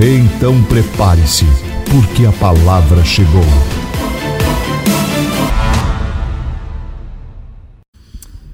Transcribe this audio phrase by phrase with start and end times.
[0.00, 1.44] Então prepare-se,
[1.90, 3.42] porque a palavra chegou.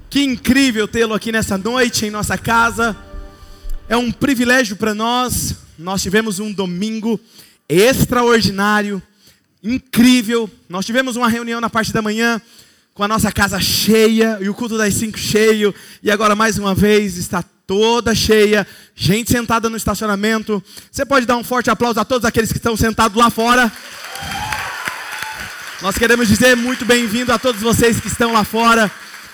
[0.09, 2.97] Que incrível tê-lo aqui nessa noite em nossa casa.
[3.87, 5.57] É um privilégio para nós.
[5.77, 7.19] Nós tivemos um domingo
[7.69, 8.99] extraordinário,
[9.63, 10.49] incrível.
[10.67, 12.41] Nós tivemos uma reunião na parte da manhã
[12.95, 15.75] com a nossa casa cheia e o culto das cinco cheio.
[16.01, 20.63] E agora mais uma vez está toda cheia, gente sentada no estacionamento.
[20.89, 23.69] Você pode dar um forte aplauso a todos aqueles que estão sentados lá fora.
[25.81, 28.89] Nós queremos dizer muito bem-vindo a todos vocês que estão lá fora.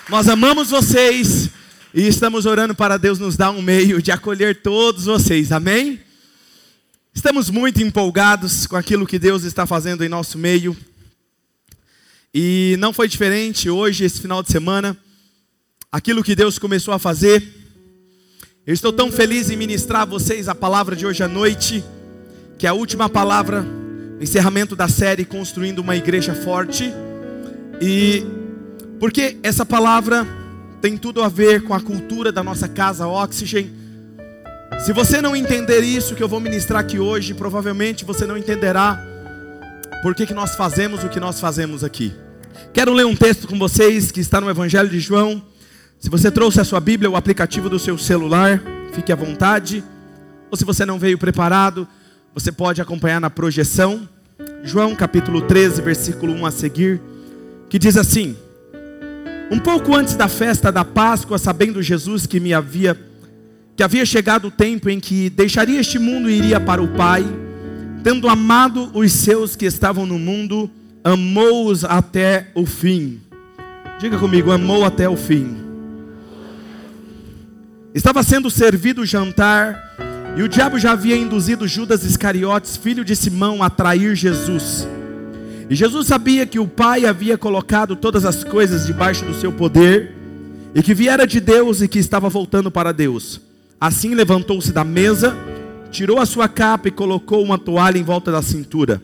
[0.09, 1.51] Nós amamos vocês
[1.93, 5.51] e estamos orando para Deus nos dar um meio de acolher todos vocês.
[5.51, 6.01] Amém?
[7.13, 10.75] Estamos muito empolgados com aquilo que Deus está fazendo em nosso meio.
[12.33, 14.97] E não foi diferente hoje, esse final de semana.
[15.91, 17.43] Aquilo que Deus começou a fazer.
[18.65, 21.83] Eu estou tão feliz em ministrar a vocês a palavra de hoje à noite,
[22.57, 23.65] que é a última palavra,
[24.21, 26.93] encerramento da série Construindo uma Igreja Forte.
[27.81, 28.23] E
[28.97, 30.25] porque essa palavra
[30.81, 33.69] tem tudo a ver com a cultura da nossa casa Oxygen.
[34.85, 39.10] Se você não entender isso que eu vou ministrar aqui hoje, provavelmente você não entenderá
[40.01, 42.11] por que, que nós fazemos o que nós fazemos aqui.
[42.73, 45.41] Quero ler um texto com vocês que está no Evangelho de João.
[45.99, 48.61] Se você trouxe a sua Bíblia, o aplicativo do seu celular,
[48.93, 49.83] fique à vontade.
[50.49, 51.87] Ou se você não veio preparado,
[52.33, 54.09] você pode acompanhar na projeção.
[54.63, 56.99] João capítulo 13, versículo 1 a seguir,
[57.69, 58.35] que diz assim:
[59.51, 62.97] um pouco antes da festa da Páscoa, sabendo Jesus que me havia
[63.75, 67.25] que havia chegado o tempo em que deixaria este mundo e iria para o Pai,
[68.03, 70.69] tendo amado os seus que estavam no mundo,
[71.03, 73.19] amou-os até o fim.
[73.99, 75.57] Diga comigo, amou até o fim.
[77.93, 79.95] Estava sendo servido o jantar,
[80.35, 84.87] e o diabo já havia induzido Judas Iscariotes, filho de Simão, a trair Jesus.
[85.69, 90.15] E Jesus sabia que o Pai havia colocado todas as coisas debaixo do seu poder,
[90.73, 93.41] e que viera de Deus e que estava voltando para Deus.
[93.79, 95.35] Assim levantou-se da mesa,
[95.91, 99.03] tirou a sua capa e colocou uma toalha em volta da cintura.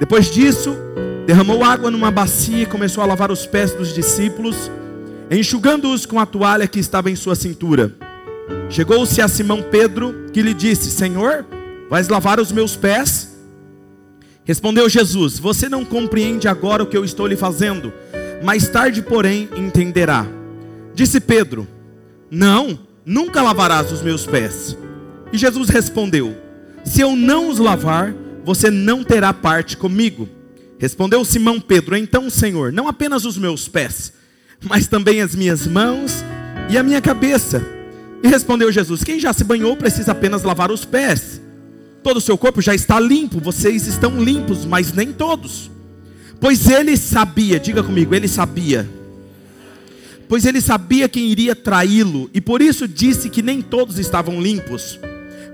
[0.00, 0.74] Depois disso,
[1.26, 4.70] derramou água numa bacia e começou a lavar os pés dos discípulos,
[5.30, 7.94] enxugando-os com a toalha que estava em sua cintura.
[8.68, 11.46] Chegou-se a Simão Pedro, que lhe disse: Senhor,
[11.88, 13.36] vais lavar os meus pés?
[14.44, 17.92] Respondeu Jesus: Você não compreende agora o que eu estou lhe fazendo,
[18.42, 20.26] mais tarde, porém, entenderá.
[20.94, 21.68] Disse Pedro:
[22.30, 24.76] Não, nunca lavarás os meus pés.
[25.32, 26.36] E Jesus respondeu:
[26.84, 30.28] Se eu não os lavar, você não terá parte comigo.
[30.78, 34.12] Respondeu Simão Pedro: Então, Senhor, não apenas os meus pés,
[34.62, 36.24] mas também as minhas mãos
[36.68, 37.64] e a minha cabeça.
[38.22, 41.42] E respondeu Jesus: Quem já se banhou precisa apenas lavar os pés
[42.02, 45.70] todo o seu corpo já está limpo, vocês estão limpos, mas nem todos.
[46.40, 48.88] Pois ele sabia, diga comigo, ele sabia.
[50.28, 54.98] Pois ele sabia quem iria traí-lo, e por isso disse que nem todos estavam limpos.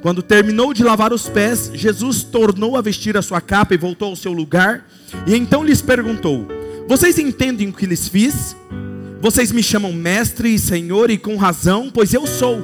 [0.03, 4.11] Quando terminou de lavar os pés, Jesus tornou a vestir a sua capa e voltou
[4.11, 4.87] ao seu lugar,
[5.27, 6.47] e então lhes perguntou:
[6.87, 8.57] Vocês entendem o que lhes fiz?
[9.21, 12.63] Vocês me chamam mestre e senhor, e com razão, pois eu sou.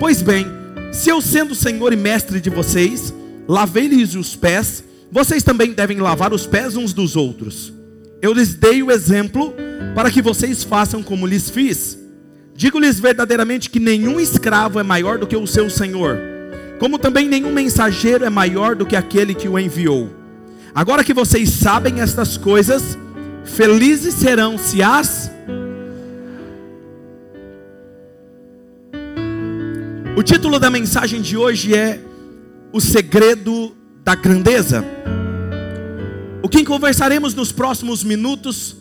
[0.00, 0.46] Pois bem,
[0.94, 3.12] se eu, sendo Senhor e mestre de vocês,
[3.46, 7.72] lavei-lhes os pés, vocês também devem lavar os pés uns dos outros.
[8.22, 9.52] Eu lhes dei o exemplo
[9.94, 11.98] para que vocês façam como lhes fiz.
[12.56, 16.18] Digo-lhes verdadeiramente que nenhum escravo é maior do que o seu senhor,
[16.78, 20.10] como também nenhum mensageiro é maior do que aquele que o enviou.
[20.74, 22.98] Agora que vocês sabem estas coisas,
[23.44, 25.30] felizes serão se as
[30.16, 32.00] O título da mensagem de hoje é
[32.72, 34.84] O Segredo da Grandeza.
[36.40, 38.76] O que conversaremos nos próximos minutos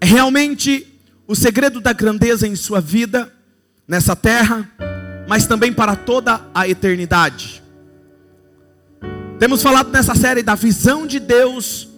[0.00, 0.84] é realmente
[1.28, 3.32] o segredo da grandeza em sua vida,
[3.86, 4.68] nessa terra,
[5.30, 7.62] mas também para toda a eternidade.
[9.38, 11.88] Temos falado nessa série da visão de Deus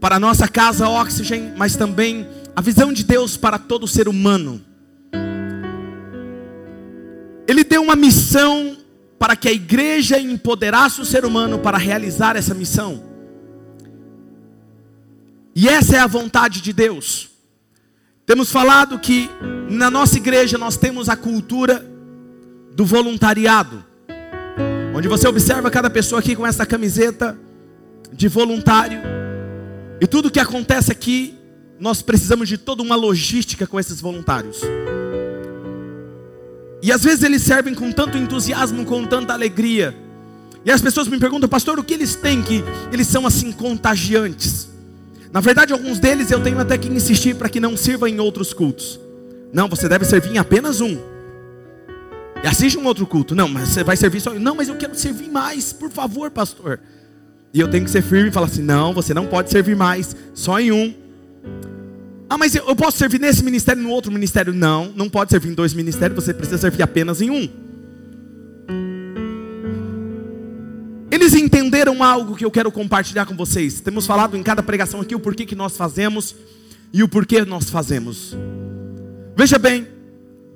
[0.00, 2.26] para a nossa casa Oxygen, mas também
[2.56, 4.64] a visão de Deus para todo ser humano.
[7.46, 8.78] Ele deu uma missão
[9.18, 13.04] para que a igreja empoderasse o ser humano para realizar essa missão.
[15.54, 17.28] E essa é a vontade de Deus.
[18.24, 19.28] Temos falado que
[19.68, 21.95] na nossa igreja nós temos a cultura
[22.76, 23.82] do voluntariado,
[24.94, 27.36] onde você observa cada pessoa aqui com essa camiseta
[28.12, 29.00] de voluntário,
[29.98, 31.34] e tudo que acontece aqui,
[31.80, 34.60] nós precisamos de toda uma logística com esses voluntários.
[36.82, 39.96] E às vezes eles servem com tanto entusiasmo, com tanta alegria.
[40.62, 42.62] E as pessoas me perguntam, pastor, o que eles têm que
[42.92, 44.68] eles são assim contagiantes?
[45.32, 48.52] Na verdade, alguns deles eu tenho até que insistir para que não sirva em outros
[48.52, 49.00] cultos.
[49.50, 51.15] Não, você deve servir em apenas um.
[52.42, 53.34] E assiste um outro culto.
[53.34, 54.32] Não, mas você vai servir só.
[54.34, 56.80] Não, mas eu quero servir mais, por favor, pastor.
[57.52, 60.14] E eu tenho que ser firme e falar assim: não, você não pode servir mais,
[60.34, 60.94] só em um.
[62.28, 64.52] Ah, mas eu posso servir nesse ministério e no outro ministério?
[64.52, 67.48] Não, não pode servir em dois ministérios, você precisa servir apenas em um.
[71.08, 73.80] Eles entenderam algo que eu quero compartilhar com vocês.
[73.80, 76.34] Temos falado em cada pregação aqui o porquê que nós fazemos
[76.92, 78.36] e o porquê nós fazemos.
[79.36, 79.86] Veja bem,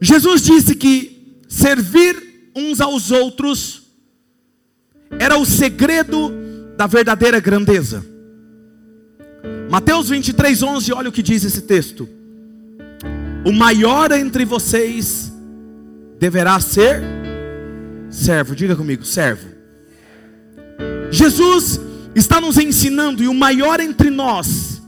[0.01, 1.20] Jesus disse que
[1.51, 3.83] servir uns aos outros
[5.19, 6.33] era o segredo
[6.77, 8.07] da verdadeira grandeza.
[9.69, 12.09] Mateus 23, 11, olha o que diz esse texto.
[13.45, 15.33] O maior entre vocês
[16.21, 17.03] deverá ser
[18.09, 18.55] servo.
[18.55, 19.49] Diga comigo, servo.
[21.11, 21.81] Jesus
[22.15, 24.81] está nos ensinando, e o maior entre nós,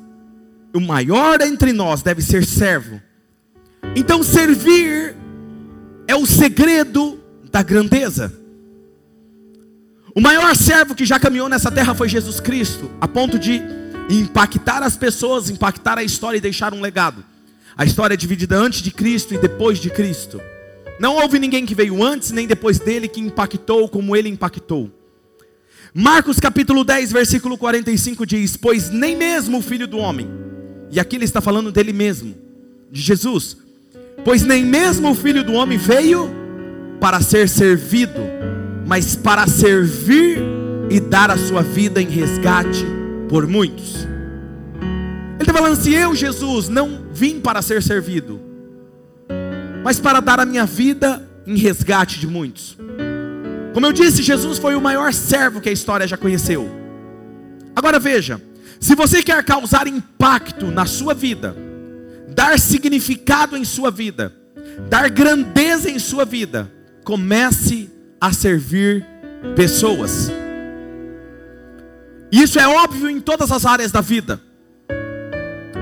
[0.73, 3.01] o maior entre nós deve ser servo.
[3.97, 5.17] Então, servir
[6.07, 7.21] é o segredo
[7.51, 8.33] da grandeza.
[10.15, 13.63] O maior servo que já caminhou nessa terra foi Jesus Cristo, a ponto de
[14.11, 17.25] impactar as pessoas, impactar a história e deixar um legado.
[17.77, 20.41] A história é dividida antes de Cristo e depois de Cristo.
[21.01, 24.91] Não houve ninguém que veio antes nem depois dele que impactou como ele impactou.
[25.95, 30.29] Marcos capítulo 10, versículo 45 diz: Pois nem mesmo o filho do homem,
[30.91, 32.35] e aqui ele está falando dele mesmo,
[32.91, 33.57] de Jesus,
[34.25, 36.31] pois nem mesmo o filho do homem veio
[37.01, 38.21] para ser servido,
[38.87, 40.41] mas para servir
[40.91, 42.85] e dar a sua vida em resgate
[43.29, 44.07] por muitos.
[45.35, 48.41] Ele está falando assim: eu, Jesus, não vim para ser servido,
[49.83, 52.77] mas para dar a minha vida em resgate de muitos.
[53.73, 56.71] Como eu disse, Jesus foi o maior servo que a história já conheceu.
[57.75, 58.41] Agora veja:
[58.79, 61.57] se você quer causar impacto na sua vida,
[62.35, 64.35] dar significado em sua vida,
[64.89, 66.71] dar grandeza em sua vida,
[67.05, 67.91] comece
[68.21, 69.07] a servir
[69.57, 70.31] pessoas.
[72.31, 74.41] Isso é óbvio em todas as áreas da vida.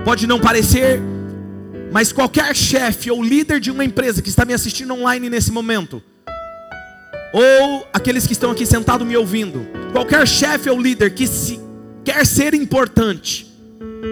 [0.05, 1.01] Pode não parecer,
[1.93, 6.03] mas qualquer chefe ou líder de uma empresa que está me assistindo online nesse momento,
[7.33, 11.61] ou aqueles que estão aqui sentados me ouvindo, qualquer chefe ou líder que se
[12.03, 13.47] quer ser importante,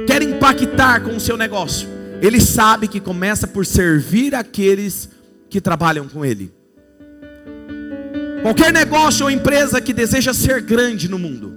[0.07, 1.89] quer impactar com o seu negócio,
[2.21, 5.09] ele sabe que começa por servir aqueles
[5.49, 6.53] que trabalham com ele.
[8.43, 11.55] Qualquer negócio ou empresa que deseja ser grande no mundo,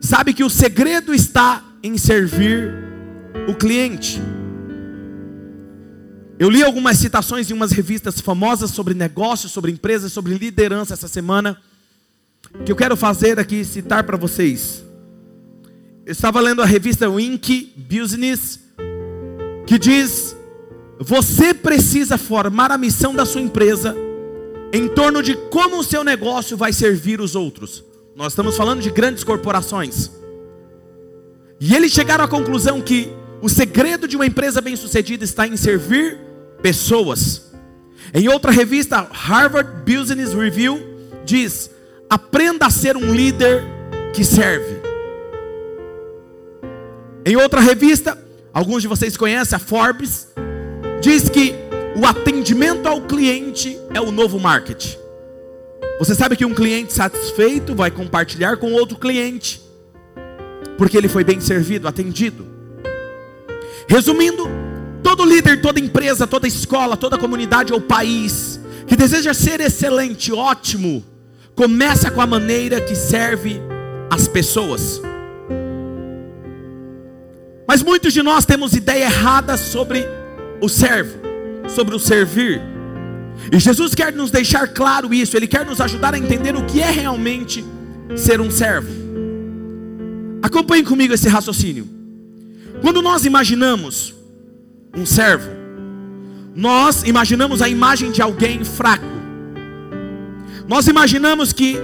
[0.00, 2.74] sabe que o segredo está em servir
[3.48, 4.20] o cliente.
[6.38, 11.08] Eu li algumas citações em umas revistas famosas sobre negócios, sobre empresas, sobre liderança essa
[11.08, 11.56] semana,
[12.64, 14.84] que eu quero fazer aqui citar para vocês.
[16.04, 18.60] Eu estava lendo a revista Wink Business,
[19.66, 20.36] que diz:
[20.98, 23.96] você precisa formar a missão da sua empresa
[24.72, 27.84] em torno de como o seu negócio vai servir os outros.
[28.16, 30.10] Nós estamos falando de grandes corporações.
[31.60, 33.08] E eles chegaram à conclusão que
[33.40, 36.18] o segredo de uma empresa bem-sucedida está em servir
[36.62, 37.52] pessoas.
[38.12, 40.80] Em outra revista, Harvard Business Review
[41.24, 41.70] diz:
[42.08, 43.64] aprenda a ser um líder
[44.12, 44.80] que serve.
[47.26, 48.18] Em outra revista,
[48.54, 50.28] alguns de vocês conhecem, a Forbes,
[51.02, 51.54] diz que
[51.96, 54.96] o atendimento ao cliente é o novo marketing.
[55.98, 59.60] Você sabe que um cliente satisfeito vai compartilhar com outro cliente,
[60.78, 62.46] porque ele foi bem servido, atendido.
[63.88, 64.48] Resumindo,
[65.02, 71.04] todo líder, toda empresa, toda escola, toda comunidade ou país que deseja ser excelente, ótimo,
[71.54, 73.60] começa com a maneira que serve
[74.10, 75.00] as pessoas.
[77.66, 80.06] Mas muitos de nós temos ideia errada sobre
[80.60, 81.18] o servo,
[81.68, 82.60] sobre o servir.
[83.52, 86.80] E Jesus quer nos deixar claro isso, Ele quer nos ajudar a entender o que
[86.80, 87.64] é realmente
[88.16, 88.88] ser um servo.
[90.42, 91.88] Acompanhe comigo esse raciocínio.
[92.80, 94.14] Quando nós imaginamos
[94.94, 95.50] um servo,
[96.54, 99.04] nós imaginamos a imagem de alguém fraco.
[100.68, 101.76] Nós imaginamos que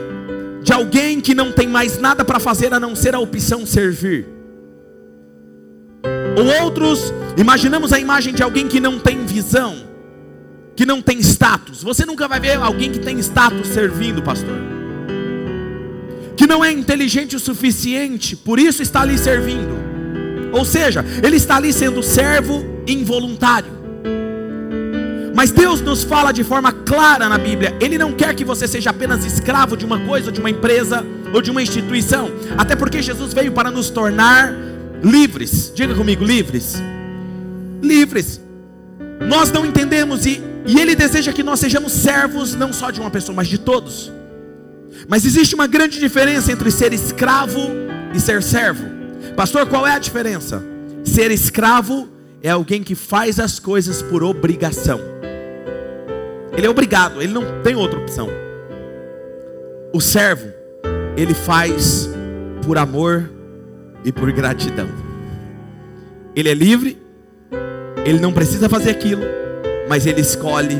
[0.62, 4.39] de alguém que não tem mais nada para fazer a não ser a opção servir.
[6.36, 9.76] Ou outros, imaginamos a imagem de alguém que não tem visão,
[10.76, 11.82] que não tem status.
[11.82, 14.56] Você nunca vai ver alguém que tem status servindo, pastor.
[16.36, 19.78] Que não é inteligente o suficiente, por isso está ali servindo.
[20.52, 23.80] Ou seja, ele está ali sendo servo involuntário.
[25.34, 27.74] Mas Deus nos fala de forma clara na Bíblia.
[27.80, 31.40] Ele não quer que você seja apenas escravo de uma coisa, de uma empresa ou
[31.40, 32.30] de uma instituição.
[32.58, 34.52] Até porque Jesus veio para nos tornar
[35.02, 35.72] livres.
[35.74, 36.76] Diga comigo, livres.
[37.82, 38.40] Livres.
[39.26, 43.10] Nós não entendemos e, e Ele deseja que nós sejamos servos não só de uma
[43.10, 44.12] pessoa, mas de todos.
[45.08, 47.60] Mas existe uma grande diferença entre ser escravo
[48.14, 48.84] e ser servo.
[49.36, 50.62] Pastor, qual é a diferença?
[51.04, 52.08] Ser escravo
[52.42, 55.00] é alguém que faz as coisas por obrigação.
[56.56, 58.28] Ele é obrigado, ele não tem outra opção.
[59.92, 60.52] O servo,
[61.16, 62.08] ele faz
[62.64, 63.30] por amor
[64.04, 64.88] e por gratidão.
[66.34, 66.96] Ele é livre,
[68.04, 69.22] ele não precisa fazer aquilo,
[69.88, 70.76] mas ele escolhe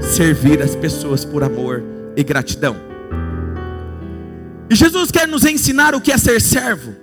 [0.00, 1.82] servir as pessoas por amor
[2.16, 2.76] e gratidão.
[4.70, 6.94] E Jesus quer nos ensinar o que é ser servo.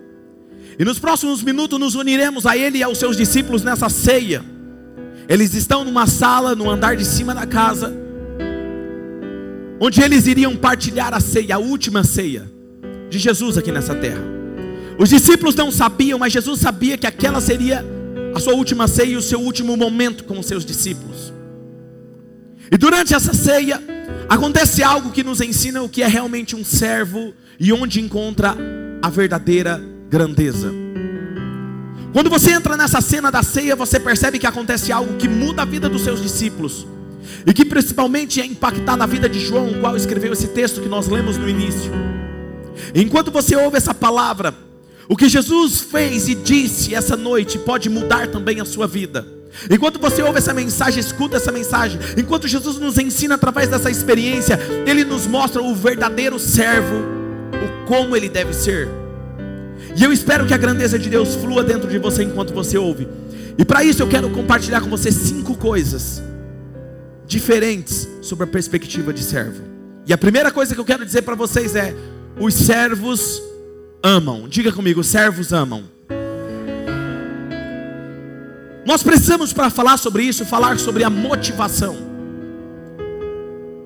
[0.78, 4.44] E nos próximos minutos nos uniremos a Ele e aos seus discípulos nessa ceia.
[5.28, 7.94] Eles estão numa sala no andar de cima da casa,
[9.80, 12.50] onde eles iriam partilhar a ceia, a última ceia
[13.10, 14.39] de Jesus aqui nessa terra.
[15.00, 17.86] Os discípulos não sabiam, mas Jesus sabia que aquela seria
[18.36, 21.34] a sua última ceia e o seu último momento com os seus discípulos.
[22.70, 23.82] E durante essa ceia,
[24.28, 28.58] acontece algo que nos ensina o que é realmente um servo e onde encontra
[29.02, 30.70] a verdadeira grandeza.
[32.12, 35.66] Quando você entra nessa cena da ceia, você percebe que acontece algo que muda a
[35.66, 36.86] vida dos seus discípulos.
[37.46, 40.90] E que principalmente é impactar na vida de João, o qual escreveu esse texto que
[40.90, 41.90] nós lemos no início.
[42.94, 44.54] Enquanto você ouve essa palavra,
[45.10, 49.26] o que Jesus fez e disse essa noite pode mudar também a sua vida.
[49.68, 52.00] Enquanto você ouve essa mensagem, escuta essa mensagem.
[52.16, 58.16] Enquanto Jesus nos ensina através dessa experiência, Ele nos mostra o verdadeiro servo, o como
[58.16, 58.88] ele deve ser.
[59.98, 63.08] E eu espero que a grandeza de Deus flua dentro de você enquanto você ouve.
[63.58, 66.22] E para isso eu quero compartilhar com você cinco coisas
[67.26, 69.64] diferentes sobre a perspectiva de servo.
[70.06, 71.96] E a primeira coisa que eu quero dizer para vocês é:
[72.40, 73.42] os servos
[74.04, 74.48] amam.
[74.48, 75.84] Diga comigo, servos amam.
[78.86, 81.96] Nós precisamos, para falar sobre isso, falar sobre a motivação.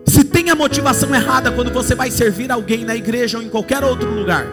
[0.06, 3.84] Se tem a motivação errada quando você vai servir alguém na igreja ou em qualquer
[3.84, 4.46] outro lugar,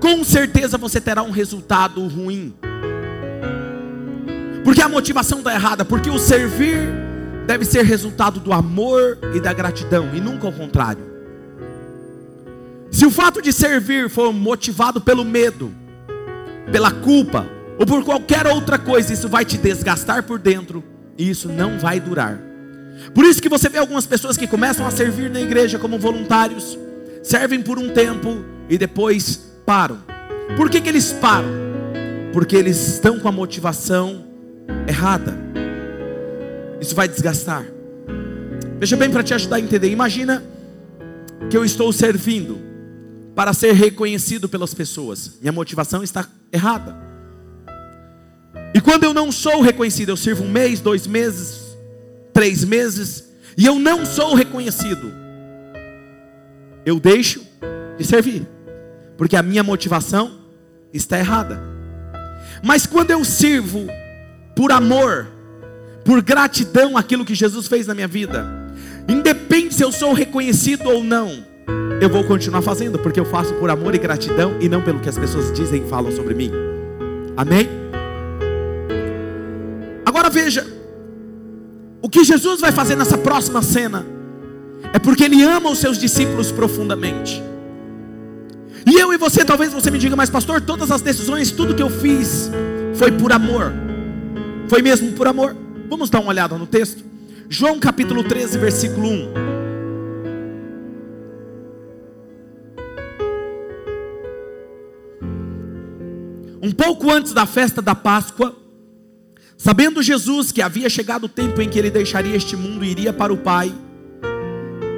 [0.00, 2.54] com certeza você terá um resultado ruim.
[4.64, 6.78] Porque a motivação está errada, porque o servir
[7.46, 11.15] deve ser resultado do amor e da gratidão, e nunca ao contrário.
[12.96, 15.70] Se o fato de servir for motivado pelo medo,
[16.72, 17.46] pela culpa
[17.78, 20.82] ou por qualquer outra coisa, isso vai te desgastar por dentro
[21.18, 22.40] e isso não vai durar.
[23.14, 26.78] Por isso que você vê algumas pessoas que começam a servir na igreja como voluntários,
[27.22, 29.98] servem por um tempo e depois param.
[30.56, 31.50] Por que, que eles param?
[32.32, 34.24] Porque eles estão com a motivação
[34.88, 35.36] errada.
[36.80, 37.66] Isso vai desgastar.
[38.80, 39.90] Veja bem para te ajudar a entender.
[39.90, 40.42] Imagina
[41.50, 42.74] que eu estou servindo
[43.36, 45.32] para ser reconhecido pelas pessoas.
[45.42, 46.96] Minha motivação está errada.
[48.74, 51.76] E quando eu não sou reconhecido, eu sirvo um mês, dois meses,
[52.32, 53.24] três meses,
[53.54, 55.12] e eu não sou reconhecido,
[56.84, 57.46] eu deixo
[57.98, 58.46] de servir,
[59.18, 60.40] porque a minha motivação
[60.92, 61.60] está errada.
[62.62, 63.86] Mas quando eu sirvo
[64.54, 65.26] por amor,
[66.06, 68.46] por gratidão aquilo que Jesus fez na minha vida,
[69.06, 71.44] independe se eu sou reconhecido ou não,
[72.00, 75.08] eu vou continuar fazendo, porque eu faço por amor e gratidão e não pelo que
[75.08, 76.50] as pessoas dizem e falam sobre mim.
[77.36, 77.68] Amém?
[80.04, 80.66] Agora veja,
[82.02, 84.04] o que Jesus vai fazer nessa próxima cena
[84.92, 87.42] é porque Ele ama os seus discípulos profundamente.
[88.86, 91.82] E eu e você, talvez você me diga, mas pastor, todas as decisões, tudo que
[91.82, 92.50] eu fiz
[92.94, 93.72] foi por amor.
[94.68, 95.56] Foi mesmo por amor?
[95.88, 97.04] Vamos dar uma olhada no texto?
[97.48, 99.55] João capítulo 13, versículo 1.
[106.66, 108.52] Um pouco antes da festa da Páscoa,
[109.56, 113.12] sabendo Jesus que havia chegado o tempo em que ele deixaria este mundo e iria
[113.12, 113.72] para o Pai,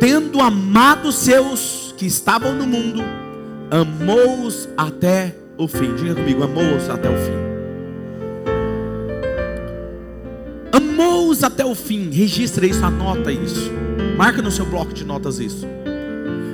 [0.01, 3.03] tendo amado seus que estavam no mundo,
[3.71, 5.95] amou-os até o fim.
[5.95, 7.37] Diga comigo, amou-os até o fim.
[10.73, 12.09] Amou-os até o fim.
[12.09, 13.71] Registra isso, anota isso.
[14.17, 15.67] Marca no seu bloco de notas isso.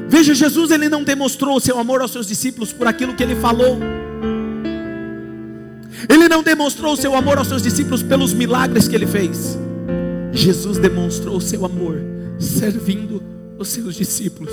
[0.08, 3.36] Veja, Jesus ele não demonstrou o seu amor aos seus discípulos por aquilo que ele
[3.36, 3.78] falou.
[6.08, 9.58] Ele não demonstrou o seu amor aos seus discípulos pelos milagres que ele fez.
[10.32, 12.00] Jesus demonstrou o seu amor
[12.38, 13.22] servindo
[13.58, 14.52] os seus discípulos.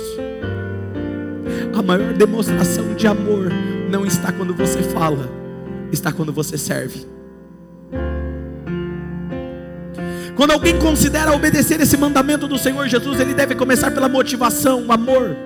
[1.74, 3.50] A maior demonstração de amor
[3.90, 5.30] não está quando você fala,
[5.90, 7.06] está quando você serve.
[10.36, 14.92] Quando alguém considera obedecer esse mandamento do Senhor Jesus, ele deve começar pela motivação, o
[14.92, 15.36] amor.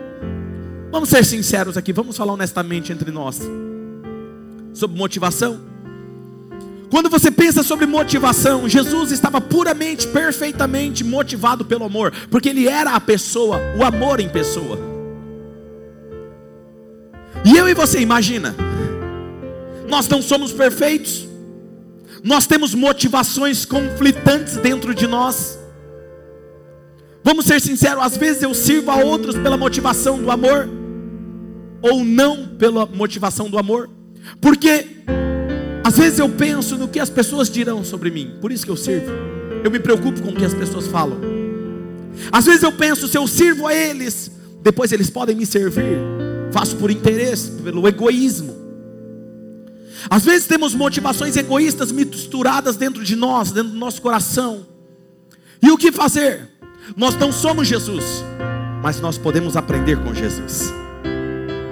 [0.92, 3.40] Vamos ser sinceros aqui, vamos falar honestamente entre nós.
[4.72, 5.75] Sobre motivação.
[6.90, 12.92] Quando você pensa sobre motivação, Jesus estava puramente, perfeitamente motivado pelo amor, porque ele era
[12.92, 14.78] a pessoa, o amor em pessoa.
[17.44, 18.54] E eu e você, imagina,
[19.88, 21.26] nós não somos perfeitos,
[22.22, 25.58] nós temos motivações conflitantes dentro de nós.
[27.22, 30.68] Vamos ser sinceros, às vezes eu sirvo a outros pela motivação do amor,
[31.82, 33.90] ou não pela motivação do amor,
[34.40, 34.86] porque
[35.86, 38.76] às vezes eu penso no que as pessoas dirão sobre mim, por isso que eu
[38.76, 39.06] sirvo.
[39.62, 41.20] Eu me preocupo com o que as pessoas falam.
[42.32, 44.28] Às vezes eu penso, se eu sirvo a eles,
[44.60, 45.96] depois eles podem me servir.
[46.50, 48.56] Faço por interesse, pelo egoísmo.
[50.10, 54.66] Às vezes temos motivações egoístas misturadas dentro de nós, dentro do nosso coração.
[55.62, 56.48] E o que fazer?
[56.96, 58.24] Nós não somos Jesus,
[58.82, 60.64] mas nós podemos aprender com Jesus.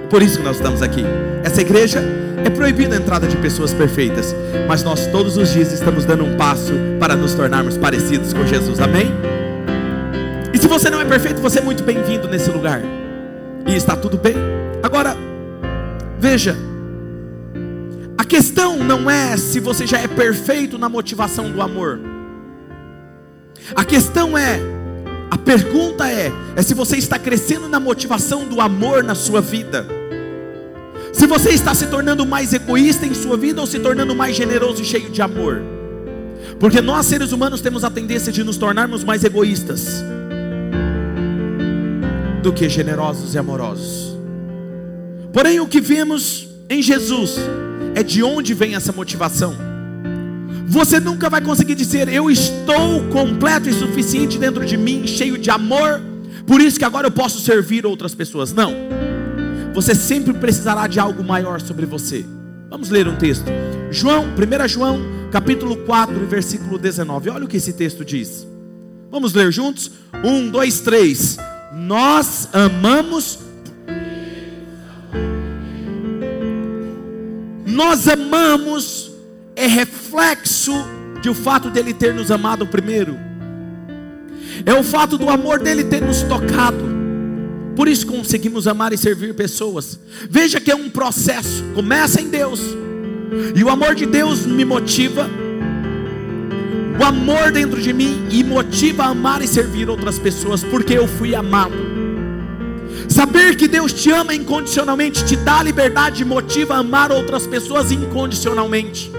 [0.09, 1.03] Por isso que nós estamos aqui.
[1.43, 4.35] Essa igreja é proibida a entrada de pessoas perfeitas,
[4.67, 8.79] mas nós todos os dias estamos dando um passo para nos tornarmos parecidos com Jesus.
[8.79, 9.11] Amém?
[10.53, 12.81] E se você não é perfeito, você é muito bem-vindo nesse lugar.
[13.67, 14.35] E está tudo bem.
[14.83, 15.15] Agora,
[16.19, 16.55] veja,
[18.17, 21.99] a questão não é se você já é perfeito na motivação do amor.
[23.75, 24.59] A questão é,
[25.29, 29.85] a pergunta é, é se você está crescendo na motivação do amor na sua vida.
[31.15, 34.81] Se você está se tornando mais egoísta em sua vida ou se tornando mais generoso
[34.81, 35.61] e cheio de amor.
[36.59, 40.03] Porque nós seres humanos temos a tendência de nos tornarmos mais egoístas
[42.43, 44.17] do que generosos e amorosos.
[45.31, 47.37] Porém, o que vemos em Jesus
[47.95, 49.55] é de onde vem essa motivação.
[50.67, 55.49] Você nunca vai conseguir dizer, eu estou completo e suficiente dentro de mim, cheio de
[55.49, 56.01] amor,
[56.45, 58.51] por isso que agora eu posso servir outras pessoas.
[58.51, 58.94] Não
[59.75, 62.25] você sempre precisará de algo maior sobre você.
[62.69, 63.45] Vamos ler um texto.
[63.91, 67.29] João, 1 João, capítulo 4, versículo 19.
[67.29, 68.47] Olha o que esse texto diz.
[69.11, 69.91] Vamos ler juntos?
[70.23, 71.35] Um, dois, três.
[71.73, 73.39] Nós amamos.
[77.65, 79.11] Nós amamos
[79.57, 80.71] é reflexo
[81.21, 83.17] de o fato dele ter nos amado primeiro.
[84.65, 86.94] É o fato do amor dele ter nos tocado.
[87.75, 89.99] Por isso conseguimos amar e servir pessoas.
[90.29, 91.63] Veja que é um processo.
[91.73, 92.61] Começa em Deus.
[93.55, 95.29] E o amor de Deus me motiva.
[96.97, 101.07] O amor dentro de mim e motiva a amar e servir outras pessoas, porque eu
[101.07, 101.75] fui amado.
[103.09, 107.91] Saber que Deus te ama incondicionalmente te dá liberdade e motiva a amar outras pessoas
[107.91, 109.11] incondicionalmente.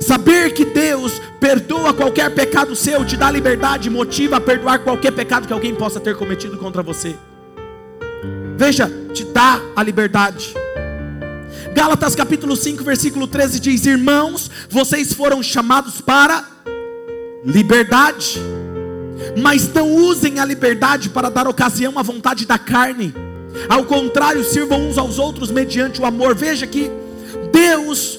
[0.00, 5.12] Saber que Deus perdoa qualquer pecado seu te dá liberdade e motiva a perdoar qualquer
[5.12, 7.16] pecado que alguém possa ter cometido contra você.
[8.56, 10.54] Veja, te dá a liberdade.
[11.74, 16.42] Gálatas capítulo 5, versículo 13 diz: Irmãos, vocês foram chamados para
[17.44, 18.40] liberdade,
[19.36, 23.14] mas não usem a liberdade para dar ocasião à vontade da carne.
[23.68, 26.34] Ao contrário, sirvam uns aos outros mediante o amor.
[26.34, 26.90] Veja que
[27.52, 28.18] Deus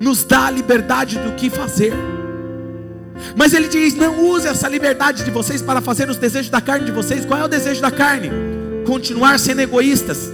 [0.00, 1.92] nos dá a liberdade do que fazer.
[3.36, 6.86] Mas ele diz: não use essa liberdade de vocês para fazer os desejos da carne
[6.86, 7.26] de vocês.
[7.26, 8.57] Qual é o desejo da carne?
[8.88, 10.32] Continuar sendo egoístas,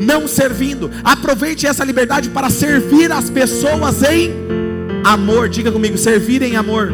[0.00, 0.90] não servindo.
[1.04, 4.32] Aproveite essa liberdade para servir as pessoas em
[5.04, 5.48] amor.
[5.48, 6.90] Diga comigo, servir em amor.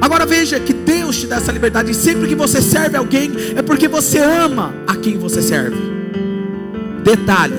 [0.00, 1.90] Agora veja que Deus te dá essa liberdade.
[1.90, 5.76] E sempre que você serve alguém, é porque você ama a quem você serve.
[7.04, 7.58] Detalhe,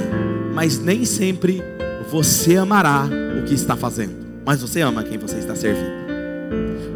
[0.55, 1.63] mas nem sempre
[2.11, 3.07] você amará
[3.39, 4.15] o que está fazendo.
[4.43, 5.93] Mas você ama quem você está servindo.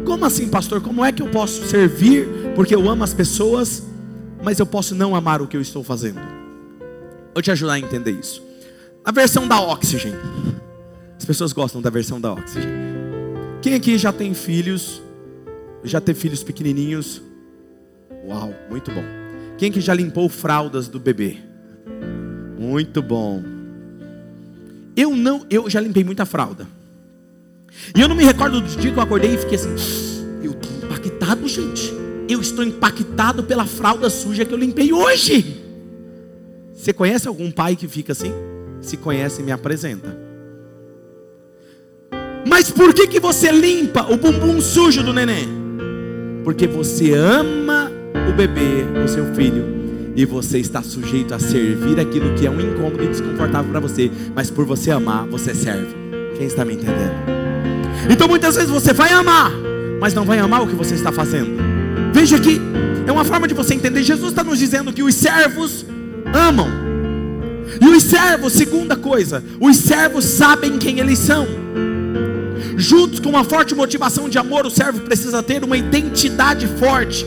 [0.04, 0.80] Como assim, pastor?
[0.80, 3.89] Como é que eu posso servir porque eu amo as pessoas
[4.42, 6.20] mas eu posso não amar o que eu estou fazendo.
[7.34, 8.42] Vou te ajudar a entender isso.
[9.04, 10.14] A versão da Oxygen.
[11.16, 12.70] As pessoas gostam da versão da Oxygen.
[13.62, 15.02] Quem aqui já tem filhos?
[15.84, 17.22] Já teve filhos pequenininhos?
[18.26, 19.04] Uau, muito bom.
[19.58, 21.38] Quem que já limpou fraldas do bebê?
[22.58, 23.42] Muito bom.
[24.96, 26.66] Eu não, eu já limpei muita fralda.
[27.94, 29.74] E eu não me recordo do dia que eu acordei e fiquei assim,
[30.42, 31.99] eu tô impactado, gente.
[32.32, 35.62] Eu estou impactado pela fralda suja que eu limpei hoje.
[36.72, 38.32] Você conhece algum pai que fica assim?
[38.80, 40.16] Se conhece, me apresenta.
[42.46, 45.48] Mas por que, que você limpa o bumbum sujo do neném?
[46.44, 47.90] Porque você ama
[48.28, 52.60] o bebê, o seu filho, e você está sujeito a servir aquilo que é um
[52.60, 55.94] incômodo e desconfortável para você, mas por você amar, você serve.
[56.38, 57.12] Quem está me entendendo?
[58.08, 59.52] Então muitas vezes você vai amar,
[60.00, 61.69] mas não vai amar o que você está fazendo.
[62.12, 62.60] Veja aqui,
[63.06, 64.02] é uma forma de você entender.
[64.02, 65.84] Jesus está nos dizendo que os servos
[66.32, 66.68] amam.
[67.80, 71.46] E os servos, segunda coisa, os servos sabem quem eles são.
[72.76, 77.26] Juntos com uma forte motivação de amor, o servo precisa ter uma identidade forte,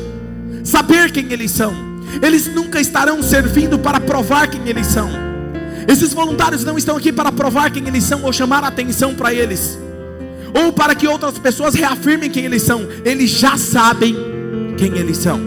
[0.64, 1.74] saber quem eles são.
[2.22, 5.10] Eles nunca estarão servindo para provar quem eles são.
[5.88, 9.34] Esses voluntários não estão aqui para provar quem eles são ou chamar a atenção para
[9.34, 9.78] eles,
[10.54, 12.88] ou para que outras pessoas reafirmem quem eles são.
[13.04, 14.33] Eles já sabem
[14.78, 15.40] quem eles são.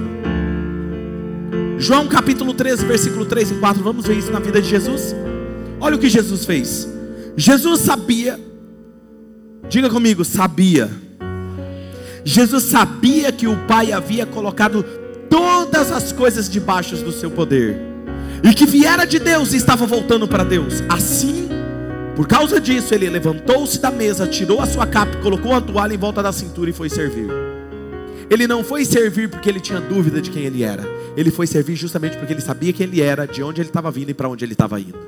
[1.79, 3.83] João capítulo 13, versículo 3 e 4.
[3.83, 5.15] Vamos ver isso na vida de Jesus.
[5.81, 6.89] Olha o que Jesus fez.
[7.37, 8.41] Jesus sabia,
[9.69, 10.91] diga comigo, sabia.
[12.25, 14.83] Jesus sabia que o Pai havia colocado
[15.29, 17.79] todas as coisas debaixo do seu poder,
[18.43, 20.83] e que viera de Deus e estava voltando para Deus.
[20.89, 21.49] Assim,
[22.17, 25.99] por causa disso, ele levantou-se da mesa, tirou a sua capa, colocou a toalha em
[25.99, 27.29] volta da cintura e foi servir.
[28.29, 30.83] Ele não foi servir porque ele tinha dúvida de quem ele era.
[31.17, 34.11] Ele foi servir justamente porque ele sabia quem ele era, de onde ele estava vindo
[34.11, 34.99] e para onde ele estava indo.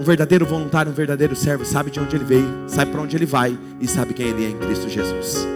[0.00, 3.26] Um verdadeiro voluntário, um verdadeiro servo, sabe de onde ele veio, sabe para onde ele
[3.26, 5.46] vai e sabe quem ele é em Cristo Jesus.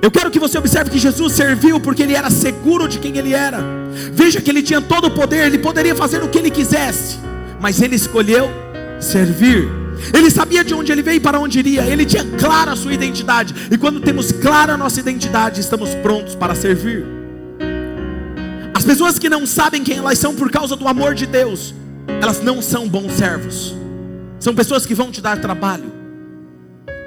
[0.00, 3.34] Eu quero que você observe que Jesus serviu porque ele era seguro de quem ele
[3.34, 3.58] era.
[4.12, 7.18] Veja que ele tinha todo o poder, ele poderia fazer o que ele quisesse,
[7.60, 8.48] mas ele escolheu
[9.00, 9.68] servir.
[10.12, 11.84] Ele sabia de onde ele veio e para onde iria.
[11.84, 13.54] Ele tinha clara a sua identidade.
[13.70, 17.04] E quando temos clara a nossa identidade, estamos prontos para servir.
[18.74, 21.74] As pessoas que não sabem quem elas são por causa do amor de Deus,
[22.20, 23.74] elas não são bons servos.
[24.38, 25.92] São pessoas que vão te dar trabalho,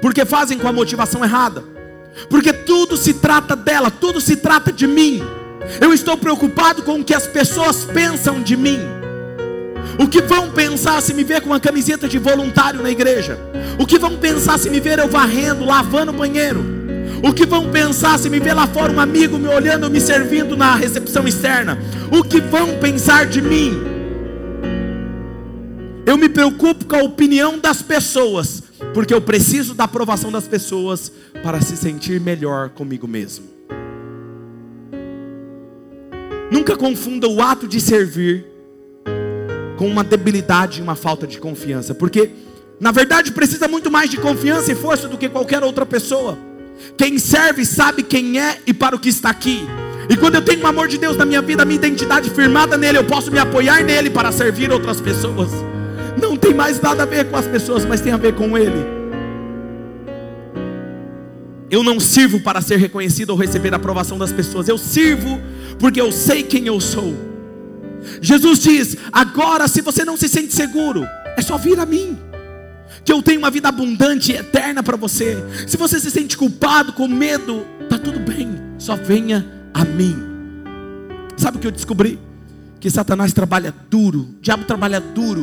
[0.02, 1.72] porque fazem com a motivação errada
[2.28, 5.22] porque tudo se trata dela, tudo se trata de mim.
[5.80, 8.80] Eu estou preocupado com o que as pessoas pensam de mim.
[9.98, 13.38] O que vão pensar se me ver com uma camiseta de voluntário na igreja?
[13.78, 16.64] O que vão pensar se me ver eu varrendo, lavando o banheiro?
[17.22, 20.56] O que vão pensar se me ver lá fora um amigo me olhando, me servindo
[20.56, 21.78] na recepção externa?
[22.10, 23.72] O que vão pensar de mim?
[26.04, 31.12] Eu me preocupo com a opinião das pessoas, porque eu preciso da aprovação das pessoas
[31.42, 33.44] para se sentir melhor comigo mesmo.
[36.50, 38.51] Nunca confunda o ato de servir
[39.82, 42.30] com uma debilidade e uma falta de confiança, porque
[42.78, 46.38] na verdade precisa muito mais de confiança e força do que qualquer outra pessoa.
[46.96, 49.66] Quem serve sabe quem é e para o que está aqui.
[50.08, 52.78] E quando eu tenho o amor de Deus na minha vida, a minha identidade firmada
[52.78, 55.50] nele, eu posso me apoiar nele para servir outras pessoas.
[56.16, 58.86] Não tem mais nada a ver com as pessoas, mas tem a ver com ele.
[61.68, 64.68] Eu não sirvo para ser reconhecido ou receber a aprovação das pessoas.
[64.68, 65.40] Eu sirvo
[65.80, 67.31] porque eu sei quem eu sou.
[68.20, 72.18] Jesus diz: agora, se você não se sente seguro, é só vir a mim.
[73.04, 75.36] Que eu tenho uma vida abundante e eterna para você.
[75.66, 78.54] Se você se sente culpado, com medo, tá tudo bem.
[78.78, 80.16] Só venha a mim.
[81.36, 82.18] Sabe o que eu descobri?
[82.78, 85.42] Que Satanás trabalha duro, o diabo trabalha duro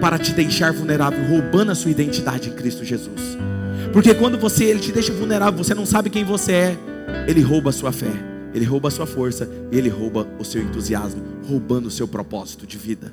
[0.00, 3.36] para te deixar vulnerável, roubando a sua identidade em Cristo Jesus.
[3.92, 6.78] Porque quando você ele te deixa vulnerável, você não sabe quem você é,
[7.26, 8.12] ele rouba a sua fé,
[8.54, 12.76] ele rouba a sua força, ele rouba o seu entusiasmo, roubando o seu propósito de
[12.76, 13.12] vida.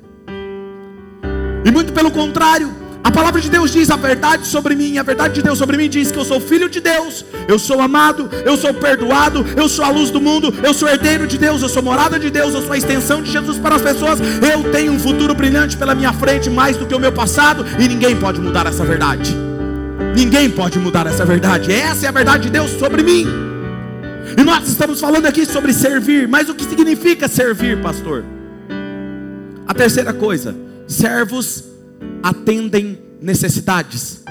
[1.64, 2.72] E muito pelo contrário,
[3.06, 5.88] a palavra de Deus diz a verdade sobre mim, a verdade de Deus sobre mim
[5.88, 9.84] diz que eu sou filho de Deus, eu sou amado, eu sou perdoado, eu sou
[9.84, 12.62] a luz do mundo, eu sou herdeiro de Deus, eu sou morada de Deus, eu
[12.62, 16.12] sou a extensão de Jesus para as pessoas, eu tenho um futuro brilhante pela minha
[16.12, 19.36] frente, mais do que o meu passado, e ninguém pode mudar essa verdade.
[20.16, 21.70] Ninguém pode mudar essa verdade.
[21.70, 23.45] Essa é a verdade de Deus sobre mim.
[24.36, 28.22] E nós estamos falando aqui sobre servir, mas o que significa servir, pastor?
[29.66, 30.54] A terceira coisa,
[30.86, 31.64] servos
[32.22, 34.22] atendem necessidades.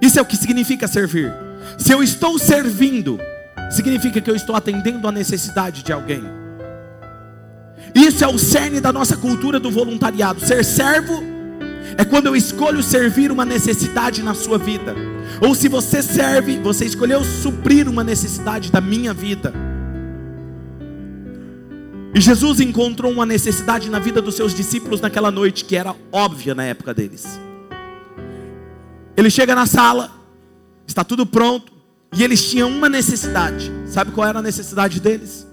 [0.00, 1.32] Isso é o que significa servir.
[1.78, 3.18] Se eu estou servindo,
[3.70, 6.22] significa que eu estou atendendo a necessidade de alguém.
[7.94, 10.40] Isso é o cerne da nossa cultura do voluntariado.
[10.40, 11.22] Ser servo
[11.96, 14.94] é quando eu escolho servir uma necessidade na sua vida.
[15.44, 19.52] Ou se você serve, você escolheu suprir uma necessidade da minha vida.
[22.14, 26.54] E Jesus encontrou uma necessidade na vida dos seus discípulos naquela noite que era óbvia
[26.54, 27.40] na época deles.
[29.16, 30.12] Ele chega na sala,
[30.86, 31.72] está tudo pronto,
[32.14, 33.72] E eles tinham uma necessidade.
[33.86, 35.46] Sabe qual era a necessidade deles?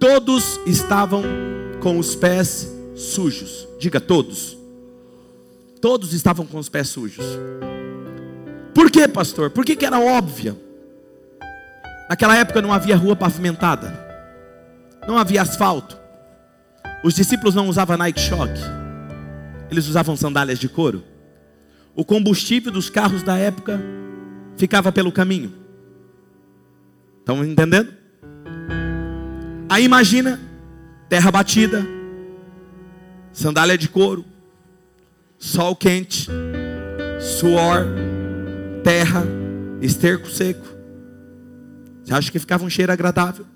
[0.00, 1.22] Todos estavam
[1.80, 3.68] com os pés sujos.
[3.78, 4.58] Diga todos.
[5.80, 7.24] Todos estavam com os pés sujos.
[8.74, 9.50] Por quê, pastor?
[9.50, 10.56] Por que, que era óbvia?
[12.08, 13.92] Naquela época não havia rua pavimentada,
[15.06, 15.98] não havia asfalto.
[17.02, 18.52] Os discípulos não usavam Nike Shock,
[19.70, 21.04] eles usavam sandálias de couro.
[21.94, 23.80] O combustível dos carros da época
[24.56, 25.52] ficava pelo caminho.
[27.20, 27.92] Estão entendendo?
[29.68, 30.40] Aí imagina,
[31.08, 31.86] terra batida,
[33.32, 34.24] sandália de couro,
[35.38, 36.28] sol quente,
[37.18, 37.86] suor,
[38.84, 39.24] terra,
[39.80, 40.66] esterco seco.
[42.04, 43.46] Você acha que ficava um cheiro agradável?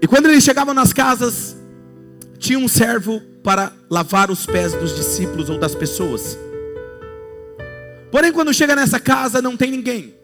[0.00, 1.56] E quando eles chegavam nas casas,
[2.38, 6.38] tinha um servo para lavar os pés dos discípulos ou das pessoas.
[8.12, 10.14] Porém, quando chega nessa casa, não tem ninguém.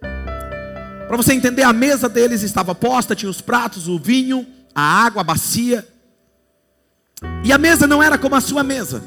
[0.00, 5.22] Para você entender, a mesa deles estava posta, tinha os pratos, o vinho, a água,
[5.22, 5.86] a bacia.
[7.42, 9.02] E a mesa não era como a sua mesa.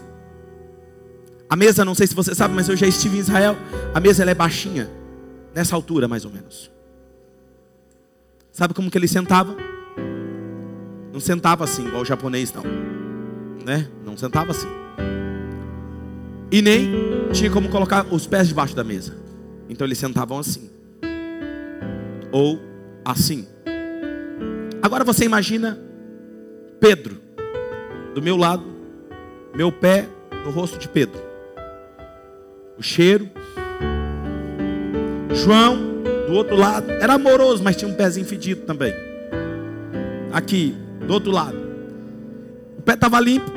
[1.54, 3.56] A mesa, não sei se você sabe, mas eu já estive em Israel.
[3.94, 4.90] A mesa ela é baixinha,
[5.54, 6.72] nessa altura mais ou menos.
[8.52, 9.56] Sabe como que ele sentava?
[11.14, 12.64] Não sentava assim, igual o japonês, não.
[13.64, 13.88] Né?
[14.04, 14.68] Não sentava assim.
[16.52, 16.92] E nem
[17.32, 19.16] tinha como colocar os pés debaixo da mesa.
[19.70, 20.72] Então eles sentavam assim.
[22.32, 22.60] Ou
[23.06, 23.48] assim.
[24.82, 25.80] Agora você imagina
[26.80, 27.22] Pedro,
[28.16, 28.66] do meu lado,
[29.54, 30.10] meu pé
[30.44, 31.33] no rosto de Pedro.
[32.78, 33.30] O cheiro.
[35.34, 35.78] João,
[36.28, 38.94] do outro lado, era amoroso, mas tinha um pezinho fedido também.
[40.32, 41.58] Aqui, do outro lado.
[42.78, 43.52] O pé estava limpo?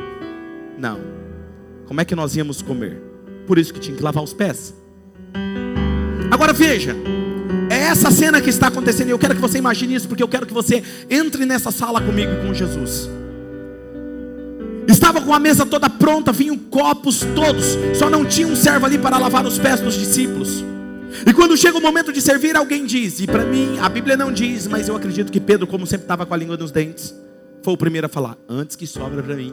[0.78, 1.00] Não.
[1.86, 3.00] Como é que nós íamos comer?
[3.46, 4.74] Por isso que tinha que lavar os pés.
[6.30, 6.94] Agora veja,
[7.70, 10.28] é essa cena que está acontecendo, e eu quero que você imagine isso, porque eu
[10.28, 13.08] quero que você entre nessa sala comigo com Jesus.
[14.96, 18.96] Estava com a mesa toda pronta, vinham copos todos, só não tinha um servo ali
[18.96, 20.64] para lavar os pés dos discípulos.
[21.26, 24.32] E quando chega o momento de servir, alguém diz, e para mim a Bíblia não
[24.32, 27.14] diz, mas eu acredito que Pedro, como sempre estava com a língua nos dentes,
[27.62, 29.52] foi o primeiro a falar: Antes que sobra para mim.